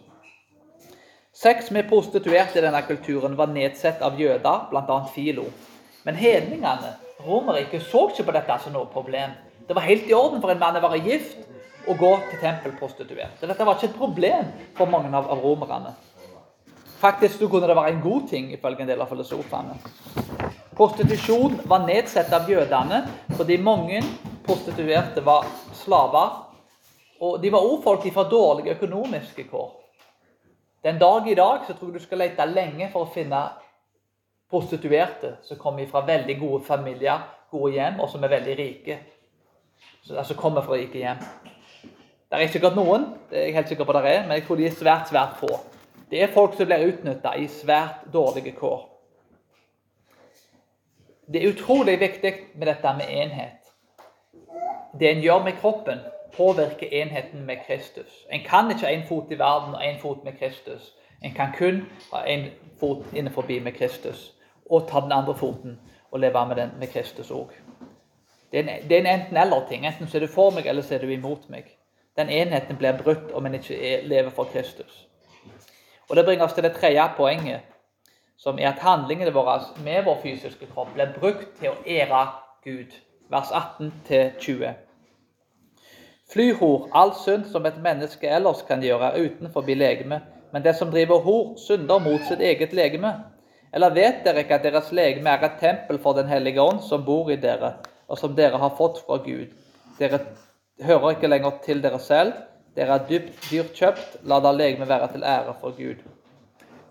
Sex 1.38 1.72
med 1.72 1.86
prostituerte 1.90 2.58
i 2.58 2.62
denne 2.66 2.80
kulturen 2.82 3.36
var 3.38 3.52
nedsett 3.54 4.00
av 4.02 4.16
jøder, 4.18 4.64
bl.a. 4.72 4.96
Filo. 5.14 5.44
Men 6.02 6.18
hedningene, 6.18 6.96
Romerriket, 7.28 7.84
så 7.86 8.08
ikke 8.10 8.26
på 8.26 8.34
dette 8.34 8.58
som 8.64 8.74
noe 8.74 8.90
problem. 8.90 9.36
Det 9.68 9.78
var 9.78 9.86
helt 9.86 10.10
i 10.10 10.16
orden 10.18 10.42
for 10.42 10.50
en 10.50 10.58
mann 10.64 10.80
å 10.80 10.82
være 10.82 11.04
gift 11.06 11.38
og 11.86 12.02
gå 12.02 12.12
til 12.32 12.42
tempelprostituert. 12.42 13.38
Dette 13.44 13.70
var 13.70 13.78
ikke 13.78 13.92
et 13.92 14.02
problem 14.02 14.50
for 14.82 14.90
mange 14.90 15.14
av, 15.14 15.30
av 15.30 15.46
romerne. 15.46 15.94
Faktisk 16.98 17.46
kunne 17.46 17.70
det 17.70 17.78
være 17.78 17.94
en 17.94 18.04
god 18.10 18.30
ting, 18.34 18.50
ifølge 18.58 18.88
en 18.88 18.90
del 18.96 19.06
av 19.06 19.14
filosofene. 19.14 19.78
Prostitusjon 20.74 21.62
var 21.70 21.86
nedsett 21.86 22.34
av 22.34 22.50
jødene 22.50 23.04
fordi 23.38 23.62
mange 23.62 24.02
prostituerte 24.48 25.22
var 25.22 25.46
slaver. 25.86 26.40
Og 27.22 27.38
de 27.46 27.54
var 27.54 27.62
òg 27.62 27.84
folk 27.86 28.10
fra 28.16 28.26
dårlige 28.26 28.80
økonomiske 28.80 29.46
kår. 29.54 29.76
Den 30.84 31.00
dag 31.00 31.28
i 31.28 31.36
dag 31.36 31.66
så 31.68 31.74
tror 31.74 31.92
jeg 31.92 32.00
du 32.02 32.06
skal 32.06 32.22
lete 32.22 32.46
lenge 32.46 32.90
for 32.94 33.06
å 33.06 33.14
finne 33.14 33.42
prostituerte 34.50 35.38
som 35.44 35.60
kommer 35.60 35.88
fra 35.90 36.06
veldig 36.08 36.40
gode 36.40 36.64
familier, 36.64 37.26
gode 37.52 37.74
hjem, 37.76 38.00
og 38.00 38.10
som 38.12 38.24
er 38.24 38.36
veldig 38.38 38.58
rike 38.58 39.00
altså 40.16 40.36
kommer 40.36 40.62
fra 40.62 40.78
rike 40.78 41.00
hjem. 41.00 41.24
Det 42.28 42.44
er 42.44 42.52
sikkert 42.52 42.76
noen, 42.76 43.08
det 43.30 43.40
er 43.40 43.48
jeg 43.48 43.56
helt 43.56 43.72
sikker 43.72 43.88
på 43.88 43.96
det 43.96 44.04
er, 44.12 44.22
men 44.28 44.38
jeg 44.38 44.46
tror 44.48 44.60
de 44.60 44.68
er 44.68 44.76
svært, 44.76 45.10
svært 45.10 45.38
få. 45.40 45.50
Det 46.12 46.22
er 46.24 46.32
folk 46.32 46.56
som 46.56 46.68
blir 46.68 46.86
utnytta 46.92 47.34
i 47.40 47.48
svært 47.52 48.08
dårlige 48.14 48.54
kår. 48.56 48.86
Det 51.28 51.42
er 51.42 51.52
utrolig 51.52 51.98
viktig 52.00 52.34
med 52.56 52.68
dette 52.70 52.94
med 53.00 53.12
enhet. 53.12 53.72
Det 55.00 55.10
en 55.12 55.24
gjør 55.24 55.44
med 55.44 55.58
kroppen, 55.60 56.04
påvirker 56.38 56.88
enheten 56.92 57.46
med 57.46 57.58
Kristus. 57.68 58.26
En 58.32 58.44
kan 58.46 58.72
ikke 58.72 58.86
ha 58.86 58.94
én 58.94 59.08
fot 59.08 59.32
i 59.32 59.40
verden 59.40 59.76
og 59.76 59.84
én 59.84 60.00
fot 60.02 60.24
med 60.24 60.34
Kristus. 60.40 60.94
En 61.24 61.34
kan 61.34 61.54
kun 61.58 61.82
ha 62.14 62.24
én 62.26 62.50
fot 62.80 63.06
innenfor 63.14 63.46
med 63.62 63.72
Kristus 63.72 64.34
og 64.70 64.88
ta 64.90 65.00
den 65.00 65.12
andre 65.12 65.36
foten 65.36 65.80
og 66.12 66.20
leve 66.20 66.48
med 66.48 66.56
den 66.56 66.72
med 66.80 66.88
Kristus 66.88 67.32
òg. 67.32 67.52
Det 68.52 68.60
er 68.60 68.64
en, 68.64 68.70
en 68.92 69.20
enten-eller-ting. 69.20 69.88
Enten 69.88 70.08
så 70.08 70.18
er 70.18 70.22
du 70.22 70.28
for 70.28 70.50
meg, 70.52 70.68
eller 70.68 70.82
så 70.82 70.96
er 70.96 71.00
du 71.00 71.10
imot 71.10 71.50
meg. 71.50 71.64
Den 72.18 72.30
enheten 72.30 72.78
blir 72.78 72.98
brutt 73.04 73.32
om 73.34 73.46
en 73.46 73.54
ikke 73.54 73.76
er, 73.94 74.08
lever 74.08 74.30
for 74.30 74.44
Kristus. 74.44 75.08
Og 76.10 76.16
Det 76.16 76.26
bringer 76.26 76.46
oss 76.46 76.54
til 76.54 76.64
det 76.64 76.74
tredje 76.74 77.10
poenget, 77.18 77.60
som 78.38 78.60
er 78.60 78.72
at 78.72 78.80
handlingene 78.80 79.34
våre 79.34 79.60
med 79.84 80.04
vår 80.04 80.20
fysiske 80.24 80.66
kropp 80.74 80.94
blir 80.94 81.14
brukt 81.20 81.58
til 81.60 81.70
å 81.70 81.80
ære 81.86 82.28
Gud. 82.64 82.96
Vers 83.30 83.52
18-20. 86.28 86.34
Flyhor, 86.34 86.88
all 86.94 87.14
synd 87.16 87.46
som 87.52 87.66
et 87.66 87.82
menneske 87.82 88.28
ellers 88.28 88.62
kan 88.68 88.82
gjøre, 88.84 89.14
utenfor 89.20 89.62
legeme. 89.68 90.22
Men 90.54 90.64
det 90.64 90.76
som 90.76 90.92
driver 90.92 91.20
hor, 91.20 91.56
synder 91.58 92.00
mot 92.00 92.22
sitt 92.28 92.40
eget 92.40 92.74
legeme. 92.74 93.14
Eller 93.74 93.90
vet 93.90 94.24
dere 94.26 94.44
ikke 94.44 94.56
at 94.56 94.64
deres 94.64 94.92
legeme 94.92 95.30
er 95.30 95.44
et 95.44 95.60
tempel 95.60 96.00
for 96.00 96.14
Den 96.14 96.28
hellige 96.28 96.62
ånd 96.62 96.80
som 96.82 97.06
bor 97.06 97.32
i 97.32 97.36
dere? 97.36 97.74
og 98.08 98.20
som 98.20 98.36
dere 98.36 98.58
har 98.58 98.76
fått 98.78 99.02
fra 99.06 99.18
Gud. 99.24 99.52
Dere 100.00 100.22
hører 100.84 101.16
ikke 101.16 101.30
lenger 101.30 101.60
til 101.66 101.82
dere 101.84 102.00
selv. 102.00 102.34
Dere 102.78 103.00
er 103.00 103.08
dypt 103.10 103.50
dyrt 103.52 103.74
kjøpt. 103.76 104.20
La 104.30 104.40
da 104.44 104.54
legemet 104.56 104.90
være 104.90 105.12
til 105.14 105.26
ære 105.28 105.56
for 105.62 105.76
Gud. 105.78 106.04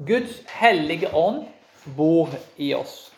Guds 0.06 0.40
hellige 0.58 1.12
ånd 1.14 1.44
bor 1.96 2.32
i 2.56 2.72
oss. 2.74 3.12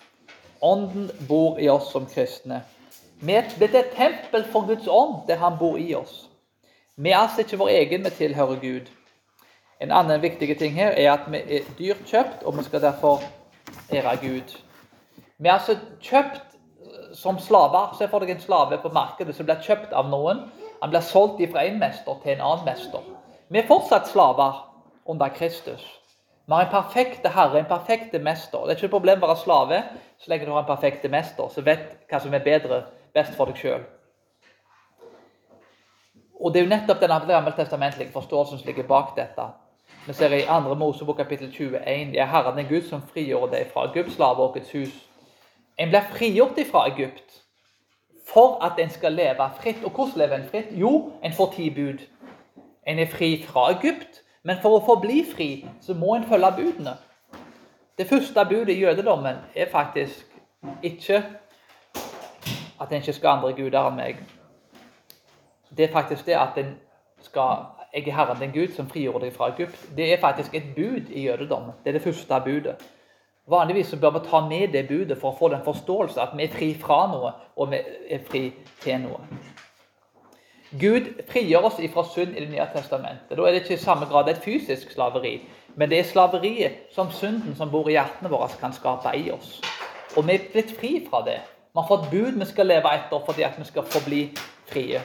Ånden 0.63 1.11
bor 1.29 1.59
i 1.59 1.69
oss 1.71 1.91
som 1.93 2.07
kristne. 2.07 2.63
Vi 3.21 3.35
er 3.35 3.43
et 3.43 3.91
tempel 3.97 4.45
for 4.53 4.67
Guds 4.67 4.87
ånd, 4.87 5.27
der 5.29 5.37
Han 5.37 5.59
bor 5.59 5.77
i 5.77 5.95
oss. 5.95 6.29
Vi 6.97 7.11
er 7.11 7.19
altså 7.19 7.41
ikke 7.41 7.59
vår 7.59 7.69
egen, 7.69 8.05
vi 8.05 8.11
tilhører 8.11 8.61
Gud. 8.61 8.91
En 9.81 9.93
annen 9.93 10.23
viktig 10.23 10.59
ting 10.59 10.75
her 10.75 10.91
er 10.91 11.13
at 11.13 11.27
vi 11.31 11.39
er 11.39 11.67
dyrt 11.79 12.05
kjøpt, 12.07 12.43
og 12.43 12.59
vi 12.59 12.63
skal 12.63 12.83
derfor 12.83 13.23
ære 13.93 14.17
Gud. 14.23 14.57
Vi 15.39 15.49
er 15.49 15.53
altså 15.53 15.77
kjøpt 16.01 16.43
som 17.15 17.39
slaver. 17.39 17.95
Se 17.99 18.09
for 18.09 18.23
deg 18.23 18.31
en 18.31 18.41
slave 18.41 18.79
på 18.83 18.91
markedet 18.95 19.35
som 19.35 19.47
blir 19.47 19.63
kjøpt 19.63 19.93
av 19.93 20.11
noen. 20.11 20.45
Han 20.83 20.91
blir 20.91 21.03
solgt 21.03 21.43
fra 21.53 21.65
en 21.67 21.79
mester 21.79 22.19
til 22.23 22.37
en 22.37 22.45
annen 22.45 22.67
mester. 22.67 23.03
Vi 23.49 23.59
er 23.59 23.67
fortsatt 23.67 24.11
slaver 24.11 24.65
under 25.07 25.29
Kristus. 25.29 25.83
Vi 26.47 26.55
har 26.55 26.65
en 26.65 26.73
perfekt 26.73 27.27
herre, 27.27 27.59
en 27.59 27.69
perfekt 27.69 28.15
mester. 28.23 28.59
Det 28.65 28.73
er 28.73 28.79
ikke 28.79 28.87
et 28.87 28.95
problem 28.95 29.23
å 29.23 29.29
være 29.29 29.43
slave 29.43 29.83
så 30.19 30.31
lenge 30.31 30.47
du 30.47 30.53
har 30.53 30.63
en 30.63 30.71
perfekt 30.71 31.05
mester 31.11 31.51
som 31.53 31.67
vet 31.67 31.91
hva 32.09 32.21
som 32.23 32.35
er 32.35 32.45
bedre, 32.45 32.83
best 33.15 33.37
for 33.37 33.51
deg 33.51 33.57
sjøl. 33.57 33.87
Og 36.41 36.53
Det 36.53 36.61
er 36.61 36.65
jo 36.65 36.71
nettopp 36.71 37.01
den 37.01 37.29
gammeltestamentlige 37.29 38.13
forståelsen 38.13 38.59
som 38.59 38.67
ligger 38.67 38.87
bak 38.87 39.17
dette. 39.17 39.49
Vi 40.07 40.13
ser 40.13 40.33
i 40.33 40.45
2. 40.47 40.75
Mosebok 40.75 41.17
kapittel 41.17 41.51
21 41.53 42.13
det 42.13 42.21
er 42.21 42.31
Herren 42.31 42.59
en 42.59 42.69
Gud 42.69 42.83
som 42.89 43.03
frigjorde 43.03 43.57
deg 43.57 43.73
fra 43.73 43.89
Egypts 43.91 44.15
slaveåkets 44.15 44.71
hus. 44.73 44.95
En 45.79 45.89
blir 45.89 46.07
frigjort 46.13 46.61
fra 46.71 46.87
Egypt 46.89 47.43
for 48.33 48.65
at 48.65 48.79
en 48.79 48.91
skal 48.91 49.13
leve 49.13 49.51
fritt. 49.61 49.85
Og 49.85 49.91
hvordan 49.91 50.19
lever 50.19 50.37
en 50.37 50.49
fritt? 50.49 50.71
Jo, 50.71 51.13
en 51.25 51.33
får 51.33 51.53
ti 51.57 51.71
bud. 51.71 51.99
En 52.87 52.99
er 52.99 53.07
fri 53.07 53.43
fra 53.43 53.71
Egypt, 53.73 54.23
men 54.43 54.57
for 54.63 54.79
å 54.79 54.85
forbli 54.87 55.25
fri, 55.29 55.67
så 55.81 55.95
må 55.95 56.15
en 56.15 56.25
følge 56.25 56.53
budene. 56.57 56.97
Det 57.99 58.07
første 58.09 58.45
budet 58.49 58.77
i 58.77 58.81
jødedommen 58.81 59.37
er 59.55 59.71
faktisk 59.71 60.27
ikke 60.83 61.23
at 62.81 62.93
en 62.93 63.03
ikke 63.03 63.13
skal 63.13 63.37
andre 63.37 63.53
guder 63.53 63.89
enn 63.89 63.97
meg. 63.97 64.21
Det 65.77 65.89
er 65.89 65.93
faktisk 65.93 66.27
det 66.27 66.39
at 66.39 66.59
en 66.59 66.77
skal 67.23 67.67
Jeg 67.93 68.09
er 68.09 68.13
Herren 68.13 68.41
din 68.41 68.53
Gud 68.53 68.75
som 68.77 68.89
frigjorde 68.89 69.25
deg 69.25 69.33
fra 69.33 69.47
Egypt. 69.49 69.97
Det 69.97 70.13
er 70.13 70.21
faktisk 70.21 70.55
et 70.55 70.75
bud 70.77 71.09
i 71.09 71.23
jødedommen. 71.25 71.73
Det 71.85 71.89
er 71.89 71.93
det 71.93 72.03
første 72.03 72.41
budet. 72.45 72.75
Vanligvis 73.49 73.87
så 73.87 73.97
bør 73.97 74.11
vi 74.11 74.19
ta 74.31 74.41
med 74.41 74.69
det 74.73 74.89
budet 74.89 75.17
for 75.19 75.33
å 75.33 75.39
få 75.39 75.49
den 75.49 75.65
forståelse 75.65 76.21
at 76.21 76.35
vi 76.37 76.45
er 76.45 76.53
fri 76.53 76.75
fra 76.77 77.07
noe, 77.09 77.33
og 77.57 77.71
vi 77.71 77.81
er 78.11 78.21
fri 78.29 78.43
til 78.83 79.01
noe. 79.07 79.25
Gud 80.81 81.09
frigjør 81.31 81.71
oss 81.71 81.81
fra 81.95 82.05
synd 82.05 82.37
i 82.37 82.45
Det 82.45 82.51
nye 82.51 82.69
testamentet. 82.75 83.39
Da 83.39 83.43
er 83.43 83.57
det 83.57 83.63
ikke 83.63 83.75
i 83.75 83.85
samme 83.87 84.07
grad 84.07 84.29
et 84.29 84.45
fysisk 84.45 84.91
slaveri, 84.93 85.49
men 85.77 85.89
det 85.89 85.99
er 85.99 86.05
slaveriet 86.05 86.93
som 86.93 87.11
synden 87.11 87.57
som 87.57 87.71
bor 87.71 87.89
i 87.89 87.97
hjertene 87.97 88.29
våre, 88.29 88.51
kan 88.61 88.73
skape 88.73 89.17
i 89.17 89.31
oss. 89.31 89.63
Og 90.17 90.27
vi 90.27 90.35
er 90.35 90.51
blitt 90.53 90.77
fri 90.77 91.07
fra 91.11 91.25
det. 91.25 91.41
Vi 91.73 91.81
har 91.81 91.89
fått 91.89 92.11
bud 92.11 92.39
vi 92.39 92.47
skal 92.49 92.67
leve 92.67 92.91
etter 92.95 93.21
fordi 93.27 93.45
at 93.47 93.59
vi 93.59 93.65
skal 93.65 93.85
forbli 93.85 94.23
frie. 94.67 95.03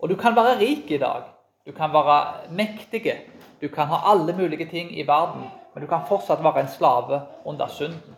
Og 0.00 0.08
du 0.08 0.16
kan 0.16 0.36
være 0.36 0.58
rik 0.58 0.90
i 0.90 0.98
dag. 0.98 1.28
Du 1.66 1.72
kan 1.72 1.92
være 1.92 2.50
mektig. 2.50 3.20
Du 3.60 3.68
kan 3.68 3.86
ha 3.86 4.00
alle 4.12 4.32
mulige 4.36 4.68
ting 4.70 4.98
i 4.98 5.06
verden, 5.06 5.44
men 5.74 5.82
du 5.82 5.88
kan 5.88 6.06
fortsatt 6.08 6.44
være 6.44 6.60
en 6.60 6.68
slave 6.68 7.20
under 7.44 7.66
synden. 7.66 8.16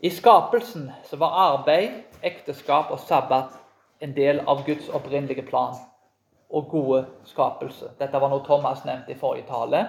I 0.00 0.10
skapelsen 0.10 0.90
så 1.04 1.16
var 1.16 1.28
arbeid, 1.28 1.90
ekteskap 2.22 2.90
og 2.90 2.98
sabbat 3.00 3.56
en 4.00 4.12
del 4.16 4.40
av 4.46 4.66
Guds 4.66 4.88
opprinnelige 4.88 5.42
plan 5.42 5.74
og 6.50 6.68
gode 6.70 7.06
skapelse. 7.24 7.88
Dette 7.98 8.20
var 8.20 8.28
noe 8.30 8.44
Thomas 8.44 8.84
nevnte 8.84 9.14
i 9.14 9.18
forrige 9.18 9.46
tale. 9.48 9.80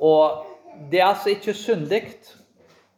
Og 0.00 0.46
Det 0.90 1.00
er 1.00 1.06
altså 1.06 1.32
ikke 1.34 1.54
syndig 1.54 2.02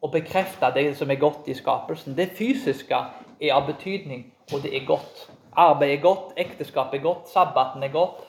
å 0.02 0.10
bekrefte 0.10 0.72
det 0.74 0.86
som 0.98 1.10
er 1.10 1.20
godt 1.20 1.48
i 1.48 1.54
skapelsen. 1.54 2.16
Det 2.16 2.32
fysiske 2.36 2.98
er 3.40 3.54
av 3.54 3.66
betydning, 3.66 4.26
og 4.52 4.62
det 4.64 4.74
er 4.76 4.86
godt. 4.86 5.28
Arbeid 5.52 5.96
er 5.96 6.02
godt, 6.02 6.32
ekteskap 6.36 6.94
er 6.94 7.02
godt, 7.04 7.28
sabbaten 7.30 7.82
er 7.82 7.92
godt. 7.92 8.22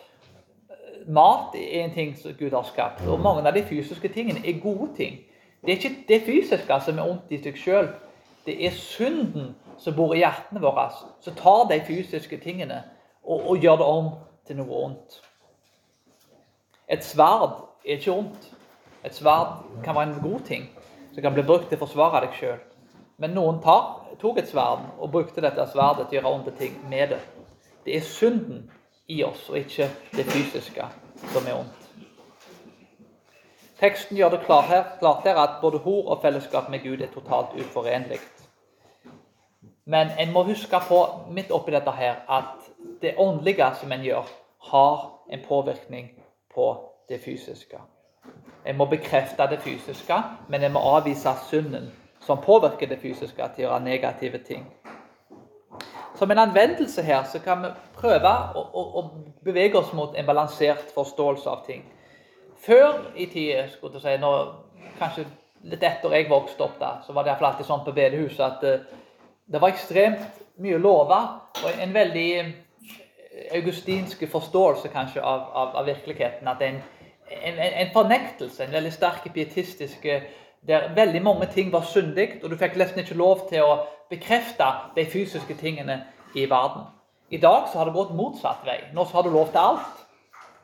Mat 1.08 1.56
er 1.56 1.84
en 1.84 1.94
ting 1.94 2.16
som 2.18 2.36
Gud 2.40 2.52
har 2.52 2.64
skapt. 2.68 3.04
Og 3.08 3.20
mange 3.20 3.48
av 3.48 3.56
de 3.56 3.64
fysiske 3.68 4.08
tingene 4.14 4.44
er 4.48 4.62
gode 4.64 4.94
ting. 4.96 5.20
Det 5.64 5.72
er 5.72 5.78
ikke 5.78 6.06
det 6.08 6.22
fysiske 6.26 6.80
som 6.86 7.00
er 7.00 7.10
ondt 7.10 7.32
i 7.32 7.40
seg 7.44 7.60
sjøl. 7.60 7.88
Det 8.46 8.56
er 8.66 8.76
synden 8.76 9.54
som 9.80 9.96
bor 9.96 10.14
i 10.14 10.20
hjertene 10.20 10.62
våre, 10.64 10.90
som 11.24 11.36
tar 11.36 11.68
de 11.72 11.80
fysiske 11.88 12.38
tingene 12.44 12.84
og, 13.24 13.50
og 13.50 13.64
gjør 13.64 13.80
det 13.80 13.88
om 13.88 14.10
til 14.48 14.60
noe 14.60 14.82
ondt. 14.88 15.22
Et 16.92 17.04
sverd 17.04 17.64
er 17.86 17.98
ikke 17.98 18.12
ondt. 18.12 18.50
Et 19.04 19.16
sverd 19.16 19.84
kan 19.84 19.96
være 19.96 20.14
en 20.14 20.22
god 20.24 20.40
ting 20.48 20.70
som 21.14 21.22
kan 21.22 21.34
bli 21.34 21.44
brukt 21.44 21.68
til 21.70 21.78
å 21.78 21.84
forsvare 21.86 22.24
deg 22.26 22.38
sjøl. 22.40 22.62
Men 23.22 23.36
noen 23.36 23.60
tar, 23.62 24.16
tok 24.22 24.40
et 24.42 24.50
sverd 24.50 24.88
og 24.98 25.12
brukte 25.14 25.44
dette 25.44 25.66
sverdet 25.72 26.08
til 26.10 26.18
å 26.18 26.22
gjøre 26.22 26.34
onde 26.40 26.56
ting 26.58 26.78
med 26.90 27.14
det. 27.14 27.22
Det 27.86 27.98
er 27.98 28.08
synden 28.08 28.66
i 29.08 29.24
oss, 29.24 29.50
og 29.50 29.60
ikke 29.60 29.90
det 30.16 30.26
fysiske, 30.32 30.88
som 31.34 31.48
er 31.48 31.60
ondt. 31.60 31.80
Teksten 33.80 34.18
gjør 34.18 34.38
det 34.38 34.46
klart 34.46 34.70
her, 34.72 34.84
klart 35.00 35.28
her 35.28 35.40
at 35.42 35.60
både 35.62 35.82
hor 35.84 36.14
og 36.14 36.22
fellesskap 36.24 36.70
med 36.72 36.86
Gud 36.86 37.02
er 37.02 37.12
totalt 37.12 37.52
uforenlig. 37.60 38.22
Men 39.86 40.14
en 40.20 40.32
må 40.32 40.46
huske 40.48 40.80
på 40.88 41.00
midt 41.36 41.52
oppi 41.52 41.74
dette 41.76 41.92
her, 41.92 42.22
at 42.30 42.70
det 43.02 43.18
åndelige 43.20 43.68
som 43.82 43.92
en 43.92 44.06
gjør, 44.06 44.30
har 44.72 45.02
en 45.30 45.44
påvirkning 45.48 46.14
på 46.56 46.70
det 47.10 47.20
fysiske. 47.26 47.82
En 48.66 48.78
må 48.78 48.86
bekrefte 48.88 49.48
det 49.52 49.60
fysiske, 49.62 50.18
men 50.48 50.62
jeg 50.62 50.72
må 50.72 50.80
avvise 50.80 51.34
synden 51.50 51.92
som 52.24 52.40
påvirker 52.42 52.88
det 52.88 53.02
fysiske 53.02 53.50
til 53.56 53.66
å 53.66 53.68
gjøre 53.68 53.84
negative 53.84 54.40
ting. 54.48 54.64
Som 56.16 56.32
en 56.32 56.40
anvendelse 56.40 57.04
her 57.04 57.24
så 57.28 57.42
kan 57.44 57.64
vi 57.66 57.72
prøve 57.98 58.32
å, 58.56 58.64
å, 58.64 58.84
å 59.00 59.02
bevege 59.44 59.80
oss 59.80 59.92
mot 59.98 60.16
en 60.16 60.26
balansert 60.26 60.94
forståelse 60.96 61.50
av 61.50 61.66
ting. 61.66 61.84
Før 62.64 63.02
i 63.20 63.26
tida, 63.28 63.66
skulle 63.74 64.00
jeg 64.00 64.06
si, 64.06 64.22
når, 64.22 64.54
kanskje 65.00 65.26
litt 65.68 65.84
etter 65.84 66.16
jeg 66.16 66.30
vokste 66.30 66.64
opp, 66.64 66.78
da, 66.80 66.94
så 67.04 67.16
var 67.16 67.26
det 67.26 67.36
alltid 67.36 67.68
sånn 67.68 67.84
på 67.84 67.96
bedehuset 67.96 68.44
at 68.46 68.64
uh, 68.64 69.02
det 69.52 69.60
var 69.60 69.74
ekstremt 69.74 70.44
mye 70.64 70.78
lover 70.80 71.64
og 71.64 71.82
en 71.82 71.94
veldig 71.96 72.28
eh, 72.40 72.52
augustinsk 73.58 74.22
forståelse 74.32 74.92
kanskje 74.94 75.24
av, 75.24 75.48
av, 75.52 75.76
av 75.82 75.88
virkeligheten. 75.90 76.48
At 76.48 76.62
en, 76.64 76.80
en, 77.42 77.60
en, 77.60 77.92
fornektelse, 77.94 78.64
en 78.64 78.74
veldig 78.74 78.94
sterk 78.94 79.28
pietistisk 79.34 80.06
der 80.68 80.94
veldig 80.96 81.22
mange 81.24 81.46
ting 81.52 81.72
var 81.72 81.82
syndig, 81.82 82.40
og 82.44 82.50
du 82.50 82.58
fikk 82.58 82.78
nesten 82.80 83.04
ikke 83.04 83.18
lov 83.20 83.48
til 83.50 83.66
å 83.66 83.82
bekrefte 84.12 84.68
de 84.96 85.06
fysiske 85.12 85.58
tingene 85.60 86.04
i 86.36 86.46
verden. 86.50 86.86
I 87.30 87.38
dag 87.38 87.68
så 87.72 87.80
har 87.80 87.90
det 87.90 87.96
gått 87.98 88.14
motsatt 88.16 88.64
vei. 88.66 88.80
Nå 88.94 89.06
så 89.06 89.18
har 89.18 89.28
du 89.28 89.34
lov 89.34 89.52
til 89.52 89.60
alt. 89.60 90.00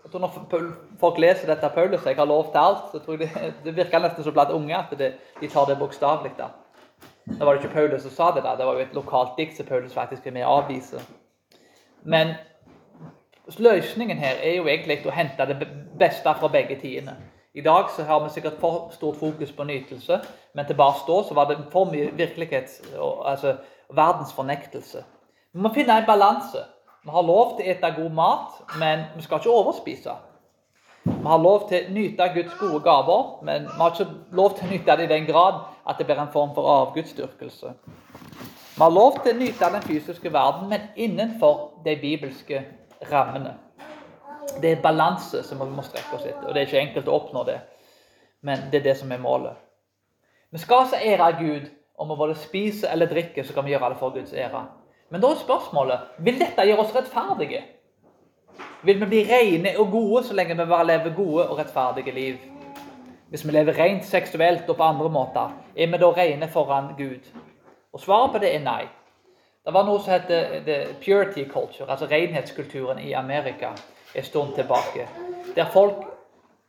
Jeg 0.03 0.11
tror 0.11 0.21
Når 0.21 0.67
folk 0.99 1.17
leser 1.17 1.47
dette 1.47 1.69
Paulus, 1.75 2.05
jeg 2.05 2.15
har 2.15 2.25
lov 2.25 2.51
til 2.51 2.59
alt, 2.61 2.91
så 2.91 2.99
tror 2.99 3.17
jeg 3.17 3.27
det, 3.27 3.53
det 3.65 3.75
virker 3.75 3.99
nesten 3.99 4.23
som 4.23 4.33
blant 4.33 4.51
unge 4.55 4.77
at 4.77 4.93
det, 4.97 5.13
de 5.41 5.47
tar 5.47 5.65
det 5.67 5.77
bokstavelig. 5.79 6.31
Nå 7.29 7.45
var 7.45 7.53
det 7.53 7.63
ikke 7.63 7.73
Paulus 7.73 8.01
som 8.01 8.11
sa 8.11 8.31
det, 8.35 8.43
da. 8.43 8.55
det 8.55 8.65
var 8.65 8.77
jo 8.77 8.85
et 8.85 8.95
lokalt 8.95 9.35
dikt 9.37 9.57
som 9.57 9.65
Paulus 9.65 9.93
faktisk 9.93 10.27
er 10.27 10.33
med 10.33 10.47
å 10.47 10.61
avvise. 10.61 11.01
Men 12.03 12.33
løsningen 13.57 14.17
her 14.17 14.35
er 14.43 14.55
jo 14.55 14.67
egentlig 14.67 15.01
å 15.07 15.15
hente 15.15 15.45
det 15.49 15.67
beste 15.99 16.33
fra 16.37 16.47
begge 16.47 16.75
tidene. 16.81 17.15
I 17.53 17.61
dag 17.65 17.89
så 17.95 18.03
har 18.03 18.19
vi 18.23 18.29
sikkert 18.29 18.59
for 18.61 18.91
stort 18.93 19.17
fokus 19.17 19.51
på 19.51 19.63
nytelse, 19.63 20.19
men 20.53 20.65
tilbake 20.65 21.01
da 21.07 21.23
så 21.25 21.33
var 21.33 21.49
det 21.49 21.57
for 21.71 21.89
mye 21.89 22.11
virkelighet, 22.13 22.81
altså 23.25 23.55
verdens 23.89 24.33
fornektelse. 24.33 25.03
Vi 25.53 25.61
må 25.61 25.73
finne 25.73 25.97
en 25.97 26.05
balanse. 26.05 26.61
Vi 27.03 27.09
har 27.09 27.25
lov 27.25 27.55
til 27.57 27.65
å 27.65 27.71
ete 27.71 27.93
god 27.95 28.11
mat, 28.13 28.59
men 28.79 29.05
vi 29.15 29.25
skal 29.25 29.41
ikke 29.41 29.55
overspise. 29.55 30.13
Vi 31.03 31.25
har 31.25 31.41
lov 31.41 31.69
til 31.69 31.87
å 31.87 31.93
nyte 31.95 32.27
Guds 32.35 32.55
gode 32.59 32.83
gaver, 32.85 33.23
men 33.43 33.65
vi 33.65 33.77
har 33.81 33.95
ikke 33.95 34.35
lov 34.37 34.57
til 34.57 34.67
å 34.67 34.71
nyte 34.71 34.97
det 34.99 35.07
i 35.07 35.13
den 35.13 35.25
grad 35.25 35.63
at 35.87 35.97
det 35.97 36.05
blir 36.05 36.21
en 36.21 36.33
form 36.33 36.51
for 36.53 36.69
avgudsdyrkelse. 36.69 37.73
Vi 38.75 38.83
har 38.83 38.93
lov 38.93 39.23
til 39.23 39.33
å 39.33 39.39
nyte 39.39 39.71
den 39.73 39.87
fysiske 39.87 40.33
verden, 40.33 40.69
men 40.69 40.91
innenfor 40.95 41.81
de 41.85 41.95
bibelske 41.97 42.61
rammene. 43.11 43.55
Det 44.61 44.71
er 44.71 44.81
balanse 44.83 45.43
som 45.43 45.59
vi 45.61 45.69
må 45.71 45.83
strekke 45.85 46.15
oss 46.15 46.25
etter. 46.25 46.47
og 46.47 46.53
Det 46.53 46.61
er 46.61 46.67
ikke 46.67 46.81
enkelt 46.81 47.07
å 47.07 47.17
oppnå 47.19 47.43
det, 47.47 47.59
men 48.41 48.69
det 48.71 48.81
er 48.81 48.87
det 48.89 48.97
som 48.97 49.11
er 49.11 49.21
målet. 49.21 49.57
Vi 50.51 50.59
skal 50.59 50.85
altså 50.85 50.97
ære 50.97 51.31
Gud. 51.39 51.69
Om 51.99 52.09
vi 52.09 52.15
både 52.15 52.35
spiser 52.39 52.93
eller 52.93 53.09
drikker, 53.11 53.43
så 53.43 53.53
kan 53.53 53.65
vi 53.65 53.73
gjøre 53.73 53.89
det 53.89 53.97
for 53.99 54.13
Guds 54.15 54.33
ære. 54.33 54.61
Men 55.11 55.21
da 55.21 55.31
er 55.33 55.41
spørsmålet 55.41 56.13
vil 56.23 56.39
dette 56.39 56.63
gjøre 56.63 56.85
oss 56.85 56.93
rettferdige. 56.95 57.59
Vil 58.87 59.01
vi 59.01 59.05
bli 59.05 59.23
rene 59.27 59.73
og 59.79 59.91
gode 59.91 60.23
så 60.23 60.33
lenge 60.33 60.55
vi 60.55 60.65
bare 60.69 60.87
lever 60.87 61.15
gode 61.15 61.49
og 61.49 61.57
rettferdige 61.59 62.13
liv? 62.15 62.37
Hvis 63.29 63.43
vi 63.47 63.51
lever 63.51 63.75
rent 63.77 64.05
seksuelt 64.05 64.69
og 64.69 64.77
på 64.77 64.83
andre 64.83 65.09
måter, 65.09 65.51
er 65.75 65.91
vi 65.91 65.99
da 65.99 66.11
rene 66.15 66.47
foran 66.47 66.93
Gud? 66.97 67.27
Og 67.93 67.99
svaret 67.99 68.31
på 68.31 68.41
det 68.41 68.55
er 68.55 68.63
nei. 68.63 68.87
Det 69.65 69.73
var 69.73 69.85
noe 69.85 69.99
som 69.99 70.13
heter 70.13 70.93
purity 71.03 71.43
culture, 71.49 71.89
altså 71.89 72.07
renhetskulturen 72.07 72.99
i 72.99 73.13
Amerika 73.13 73.73
en 74.15 74.23
stund 74.23 74.55
tilbake. 74.55 75.07
Der 75.55 75.65
folk 75.73 76.05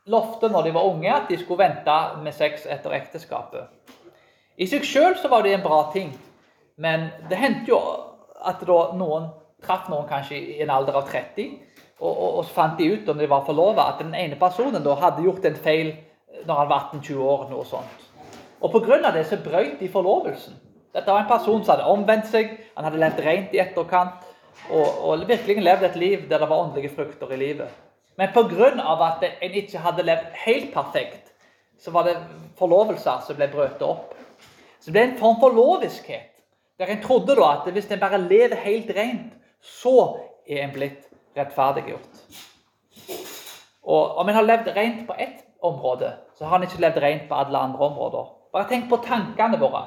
lovte 0.05 0.49
når 0.49 0.61
de 0.61 0.73
var 0.73 0.87
unge, 0.89 1.13
at 1.13 1.29
de 1.29 1.37
skulle 1.39 1.63
vente 1.63 1.97
med 2.23 2.33
sex 2.33 2.65
etter 2.69 2.93
ekteskapet. 2.97 3.69
I 4.57 4.67
seg 4.67 4.85
sjøl 4.85 5.15
var 5.29 5.41
det 5.41 5.53
en 5.55 5.63
bra 5.63 5.83
ting, 5.93 6.11
men 6.77 7.09
det 7.29 7.39
hendte 7.39 7.71
jo 7.71 7.79
at 8.45 8.61
noen 8.67 9.29
traff 9.61 9.89
noen 9.89 10.07
kanskje 10.09 10.37
i 10.37 10.61
en 10.61 10.73
alder 10.73 10.97
av 10.97 11.07
30, 11.09 11.51
og, 12.01 12.11
og, 12.11 12.29
og 12.41 12.45
fant 12.49 12.77
de 12.77 12.89
ut 12.91 13.09
om 13.09 13.17
de 13.17 13.29
var 13.29 13.45
forlova, 13.45 13.87
at 13.93 14.01
den 14.01 14.15
ene 14.17 14.39
personen 14.39 14.83
da 14.83 14.97
hadde 14.97 15.23
gjort 15.25 15.45
en 15.45 15.55
feil 15.55 15.93
når 16.47 16.55
han 16.63 16.69
var 16.69 16.89
18-20 16.93 17.21
år. 17.21 17.47
noe 17.49 17.65
sånt. 17.65 18.07
Og 18.61 18.73
Pga. 18.73 19.11
det 19.13 19.25
så 19.25 19.37
brøt 19.41 19.79
de 19.79 19.89
forlovelsen. 19.89 20.57
Dette 20.91 21.11
var 21.11 21.23
en 21.23 21.29
person 21.29 21.63
som 21.63 21.75
hadde 21.75 21.87
omvendt 21.87 22.27
seg, 22.31 22.51
han 22.75 22.87
hadde 22.87 22.99
levd 22.99 23.21
rent 23.23 23.53
i 23.55 23.61
etterkant 23.63 24.25
og, 24.69 24.87
og 25.07 25.27
virkelig 25.29 25.63
levd 25.63 25.87
et 25.87 25.99
liv 25.99 26.25
der 26.29 26.41
det 26.41 26.49
var 26.49 26.65
åndelige 26.65 26.95
frukter 26.95 27.31
i 27.31 27.39
livet. 27.39 27.69
Men 28.19 28.33
pga. 28.33 28.71
at 29.07 29.23
en 29.41 29.53
ikke 29.53 29.79
hadde 29.79 30.03
levd 30.03 30.35
helt 30.45 30.73
perfekt, 30.73 31.31
så 31.79 31.91
var 31.91 32.03
det 32.03 32.17
forlovelser 32.59 33.23
som 33.27 33.39
ble 33.39 33.47
brøt 33.47 33.81
opp. 33.81 34.13
Så 34.79 34.91
det 34.91 34.93
ble 34.97 35.05
en 35.07 35.17
form 35.17 35.39
for 35.39 35.55
loviskhet. 35.55 36.27
Der 36.79 36.91
en 36.91 37.01
trodde 37.01 37.35
da 37.35 37.47
at 37.53 37.71
hvis 37.71 37.91
en 37.91 37.99
bare 37.99 38.21
lever 38.21 38.55
helt 38.55 38.91
rent, 38.97 39.33
så 39.61 40.17
er 40.49 40.63
en 40.63 40.73
blitt 40.73 41.07
rettferdiggjort. 41.37 42.21
Og 43.83 44.17
om 44.17 44.29
en 44.29 44.35
har 44.35 44.45
levd 44.45 44.71
rent 44.75 45.07
på 45.07 45.15
ett 45.17 45.45
område, 45.61 46.13
så 46.37 46.45
har 46.45 46.57
en 46.57 46.63
ikke 46.63 46.81
levd 46.81 47.01
rent 47.01 47.27
på 47.29 47.35
alle 47.35 47.57
andre 47.57 47.85
områder. 47.85 48.31
Bare 48.53 48.69
tenk 48.69 48.89
på 48.89 48.97
tankene 49.05 49.59
våre. 49.61 49.85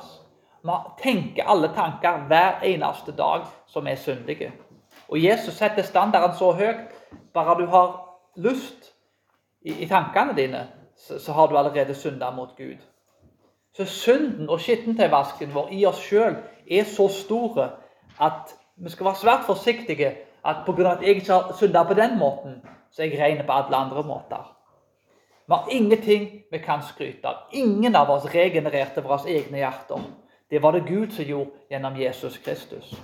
Vi 0.65 0.77
tenker 1.03 1.45
alle 1.45 1.69
tanker 1.77 2.25
hver 2.29 2.63
eneste 2.65 3.13
dag 3.13 3.45
som 3.67 3.87
er 3.87 4.01
syndige. 4.01 4.53
Og 5.09 5.25
Jesus 5.25 5.55
setter 5.55 5.83
standarden 5.83 6.37
så 6.37 6.53
høyt. 6.53 6.89
Bare 7.35 7.59
du 7.61 7.67
har 7.67 7.91
lyst 8.37 8.93
i, 9.61 9.83
i 9.85 9.89
tankene 9.89 10.37
dine, 10.37 10.69
så, 10.97 11.19
så, 11.19 11.33
har 11.33 11.47
du 11.47 11.59
allerede 11.59 11.95
synda 11.95 12.31
mot 12.31 12.57
Gud. 12.57 12.81
Så 13.77 13.85
synden 13.85 14.49
og 14.49 14.61
skittentøyvasken 14.61 15.55
vår 15.55 15.69
i 15.73 15.85
oss 15.87 16.01
sjøl 16.01 16.37
er 16.71 16.85
så 16.89 17.09
store 17.13 17.69
at 18.23 18.55
vi 18.77 18.91
skal 18.91 19.07
være 19.11 19.21
svært 19.21 19.47
forsiktige 19.47 20.15
at 20.45 20.65
pga. 20.67 20.93
at 20.93 21.03
jeg 21.03 21.17
ikke 21.17 21.33
har 21.33 21.57
synda 21.59 21.83
på 21.83 21.95
den 21.95 22.19
måten, 22.19 22.63
så 22.91 23.03
jeg 23.03 23.21
ren 23.21 23.47
på 23.47 23.53
alle 23.53 23.77
andre 23.77 24.03
måter. 24.03 24.57
Vi 25.47 25.53
har 25.55 25.69
ingenting 25.71 26.29
vi 26.51 26.59
kan 26.59 26.83
skryte 26.83 27.29
av. 27.29 27.35
Ingen 27.53 27.97
av 27.97 28.11
oss 28.11 28.35
regenererte 28.35 29.03
våre 29.03 29.29
egne 29.29 29.59
hjerter. 29.59 30.01
Det 30.51 30.63
var 30.63 30.73
det 30.73 30.87
Gud 30.89 31.13
som 31.13 31.25
gjorde 31.25 31.51
gjennom 31.71 31.97
Jesus 31.97 32.39
Kristus. 32.39 32.95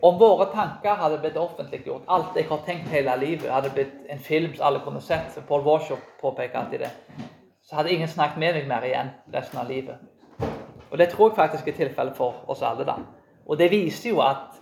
Om 0.00 0.18
våre 0.18 0.46
tanker 0.52 0.94
hadde 0.94 1.18
blitt 1.18 1.36
offentliggjort, 1.36 2.02
alt 2.06 2.36
jeg 2.36 2.48
har 2.48 2.60
tenkt 2.66 2.90
hele 2.92 3.16
livet, 3.16 3.50
hadde 3.50 3.70
blitt 3.74 3.94
en 4.12 4.18
film 4.18 4.52
som 4.54 4.66
alle 4.66 4.82
kunne 4.84 5.00
sett, 5.00 5.32
som 5.34 5.46
Paul 5.48 5.64
Warshaw 5.64 5.98
påpeker 6.20 6.58
alltid 6.58 6.80
det, 6.80 6.90
så 7.62 7.76
hadde 7.76 7.94
ingen 7.94 8.08
snakket 8.08 8.38
med 8.38 8.54
meg 8.54 8.68
mer 8.68 8.84
igjen 8.86 9.10
resten 9.32 9.58
av 9.58 9.70
livet. 9.70 9.96
Og 10.90 10.98
Det 10.98 11.08
tror 11.10 11.30
jeg 11.30 11.36
faktisk 11.36 11.68
er 11.68 11.72
tilfellet 11.72 12.16
for 12.16 12.44
oss 12.46 12.62
alle. 12.62 12.84
da. 12.84 12.94
Og 13.46 13.58
det 13.58 13.70
viser 13.70 14.10
jo 14.10 14.20
at 14.20 14.60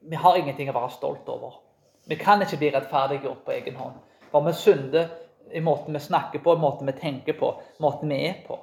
vi 0.00 0.16
har 0.16 0.36
ingenting 0.36 0.70
å 0.70 0.76
være 0.76 0.90
stolt 0.90 1.28
over. 1.28 1.58
Vi 2.06 2.14
kan 2.14 2.42
ikke 2.42 2.56
bli 2.56 2.70
rettferdiggjort 2.70 3.44
på 3.44 3.52
egen 3.52 3.76
hånd. 3.76 3.94
For 4.30 4.40
vi 4.40 4.52
synder 4.52 5.08
i 5.52 5.60
måten 5.60 5.94
vi 5.94 6.00
snakker 6.00 6.38
på, 6.38 6.54
i 6.54 6.60
måten 6.60 6.86
vi 6.86 6.92
tenker 6.92 7.32
på, 7.32 7.54
i 7.78 7.82
måten 7.82 8.08
vi 8.08 8.26
er 8.28 8.34
på. 8.46 8.58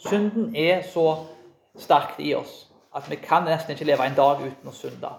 Synden 0.00 0.54
er 0.56 0.82
så 0.82 1.26
sterkt 1.76 2.20
i 2.24 2.32
oss 2.34 2.66
at 2.96 3.10
vi 3.10 3.18
kan 3.20 3.44
nesten 3.44 3.74
ikke 3.74 3.84
leve 3.84 4.06
en 4.06 4.16
dag 4.16 4.40
uten 4.40 4.70
å 4.70 4.74
synde. 4.74 5.10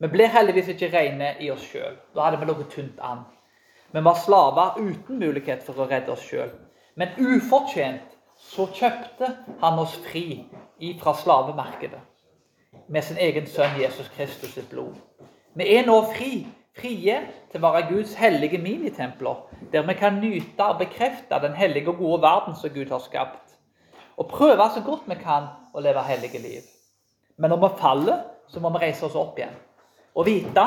Vi 0.00 0.08
ble 0.08 0.30
heldigvis 0.32 0.70
ikke 0.72 0.88
rene 0.94 1.34
i 1.44 1.50
oss 1.52 1.66
sjøl. 1.68 1.98
Da 2.16 2.24
hadde 2.24 2.40
vi 2.40 2.48
ligget 2.48 2.72
tynt 2.72 3.02
an. 3.04 3.26
Vi 3.92 4.00
var 4.06 4.16
slaver 4.16 4.78
uten 4.80 5.18
mulighet 5.20 5.66
for 5.66 5.76
å 5.76 5.88
redde 5.90 6.14
oss 6.14 6.24
sjøl. 6.24 6.48
Men 6.96 7.12
ufortjent 7.20 8.16
så 8.40 8.64
kjøpte 8.72 9.28
han 9.60 9.78
oss 9.82 9.98
fri 10.06 10.46
ifra 10.80 11.12
slavemarkedet 11.20 12.00
med 12.88 13.04
sin 13.04 13.20
egen 13.20 13.46
sønn 13.46 13.76
Jesus 13.78 14.08
Kristus 14.16 14.56
sitt 14.56 14.70
blod. 14.72 14.96
Vi 15.54 15.68
er 15.76 15.84
nå 15.86 16.00
fri, 16.14 16.46
frie 16.78 17.20
til 17.52 17.60
å 17.60 17.66
være 17.66 17.88
Guds 17.90 18.16
hellige 18.18 18.58
minitempler, 18.62 19.44
der 19.72 19.84
vi 19.86 20.00
kan 20.00 20.18
nyte 20.22 20.72
og 20.72 20.80
bekrefte 20.80 21.42
den 21.44 21.54
hellige 21.58 21.92
og 21.92 22.00
gode 22.00 22.22
verden 22.24 22.56
som 22.56 22.72
Gud 22.74 22.90
har 22.90 23.04
skapt. 23.04 23.49
Og 24.20 24.28
prøve 24.28 24.68
så 24.74 24.82
godt 24.84 25.08
vi 25.08 25.16
kan 25.16 25.48
å 25.72 25.80
leve 25.80 26.04
hellige 26.04 26.38
liv. 26.42 26.64
Men 27.40 27.54
når 27.54 27.62
vi 27.62 27.76
faller, 27.80 28.22
så 28.48 28.60
må 28.60 28.70
vi 28.74 28.82
reise 28.82 29.06
oss 29.06 29.16
opp 29.16 29.38
igjen. 29.38 29.54
Og 30.14 30.26
vite 30.26 30.64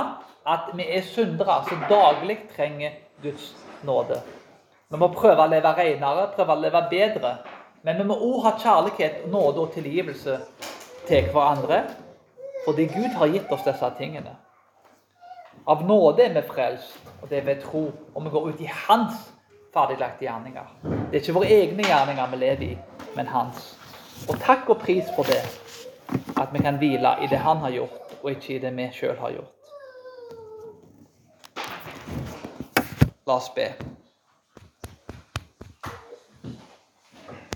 at 0.49 0.71
vi 0.73 0.87
er 0.89 1.05
syndere 1.05 1.59
som 1.67 1.83
daglig 1.89 2.39
trenger 2.55 2.95
Guds 3.21 3.51
nåde. 3.85 4.17
Vi 4.89 4.97
må 4.97 5.11
prøve 5.13 5.45
å 5.45 5.51
leve 5.51 5.73
renere, 5.77 6.31
prøve 6.35 6.55
å 6.55 6.63
leve 6.63 6.81
bedre. 6.89 7.35
Men 7.83 7.99
vi 7.99 8.07
må 8.09 8.17
òg 8.17 8.47
ha 8.47 8.55
kjærlighet, 8.57 9.27
nåde 9.31 9.67
og 9.67 9.75
tilgivelse 9.75 10.39
til 11.07 11.29
hverandre 11.31 11.83
fordi 12.63 12.85
Gud 12.87 13.11
har 13.19 13.27
gitt 13.27 13.49
oss 13.51 13.65
disse 13.65 13.89
tingene. 13.97 14.37
Av 15.67 15.81
nåde 15.83 16.23
er 16.23 16.31
vi 16.37 16.43
frelst, 16.47 16.95
og 17.21 17.27
det 17.27 17.41
er 17.41 17.47
ved 17.49 17.59
tro. 17.63 17.81
Og 18.15 18.23
vi 18.23 18.31
går 18.31 18.45
ut 18.49 18.61
i 18.63 18.69
Hans 18.71 19.32
ferdiglagte 19.73 20.25
gjerninger. 20.25 20.67
Det 20.83 21.17
er 21.17 21.21
ikke 21.21 21.35
våre 21.39 21.49
egne 21.49 21.87
gjerninger 21.87 22.29
vi 22.31 22.37
lever 22.37 22.63
i, 22.67 22.77
men 23.15 23.27
Hans. 23.27 23.73
Og 24.29 24.37
takk 24.39 24.69
og 24.69 24.79
pris 24.83 25.09
for 25.15 25.27
det. 25.27 25.41
At 26.37 26.53
vi 26.53 26.61
kan 26.61 26.77
hvile 26.77 27.15
i 27.21 27.27
det 27.27 27.37
Han 27.37 27.57
har 27.57 27.71
gjort, 27.71 28.13
og 28.23 28.31
ikke 28.31 28.55
i 28.55 28.59
det 28.59 28.75
vi 28.77 28.89
sjøl 28.93 29.17
har 29.17 29.31
gjort. 29.31 29.53
La 33.27 33.35
oss 33.35 33.49
be. 33.55 33.71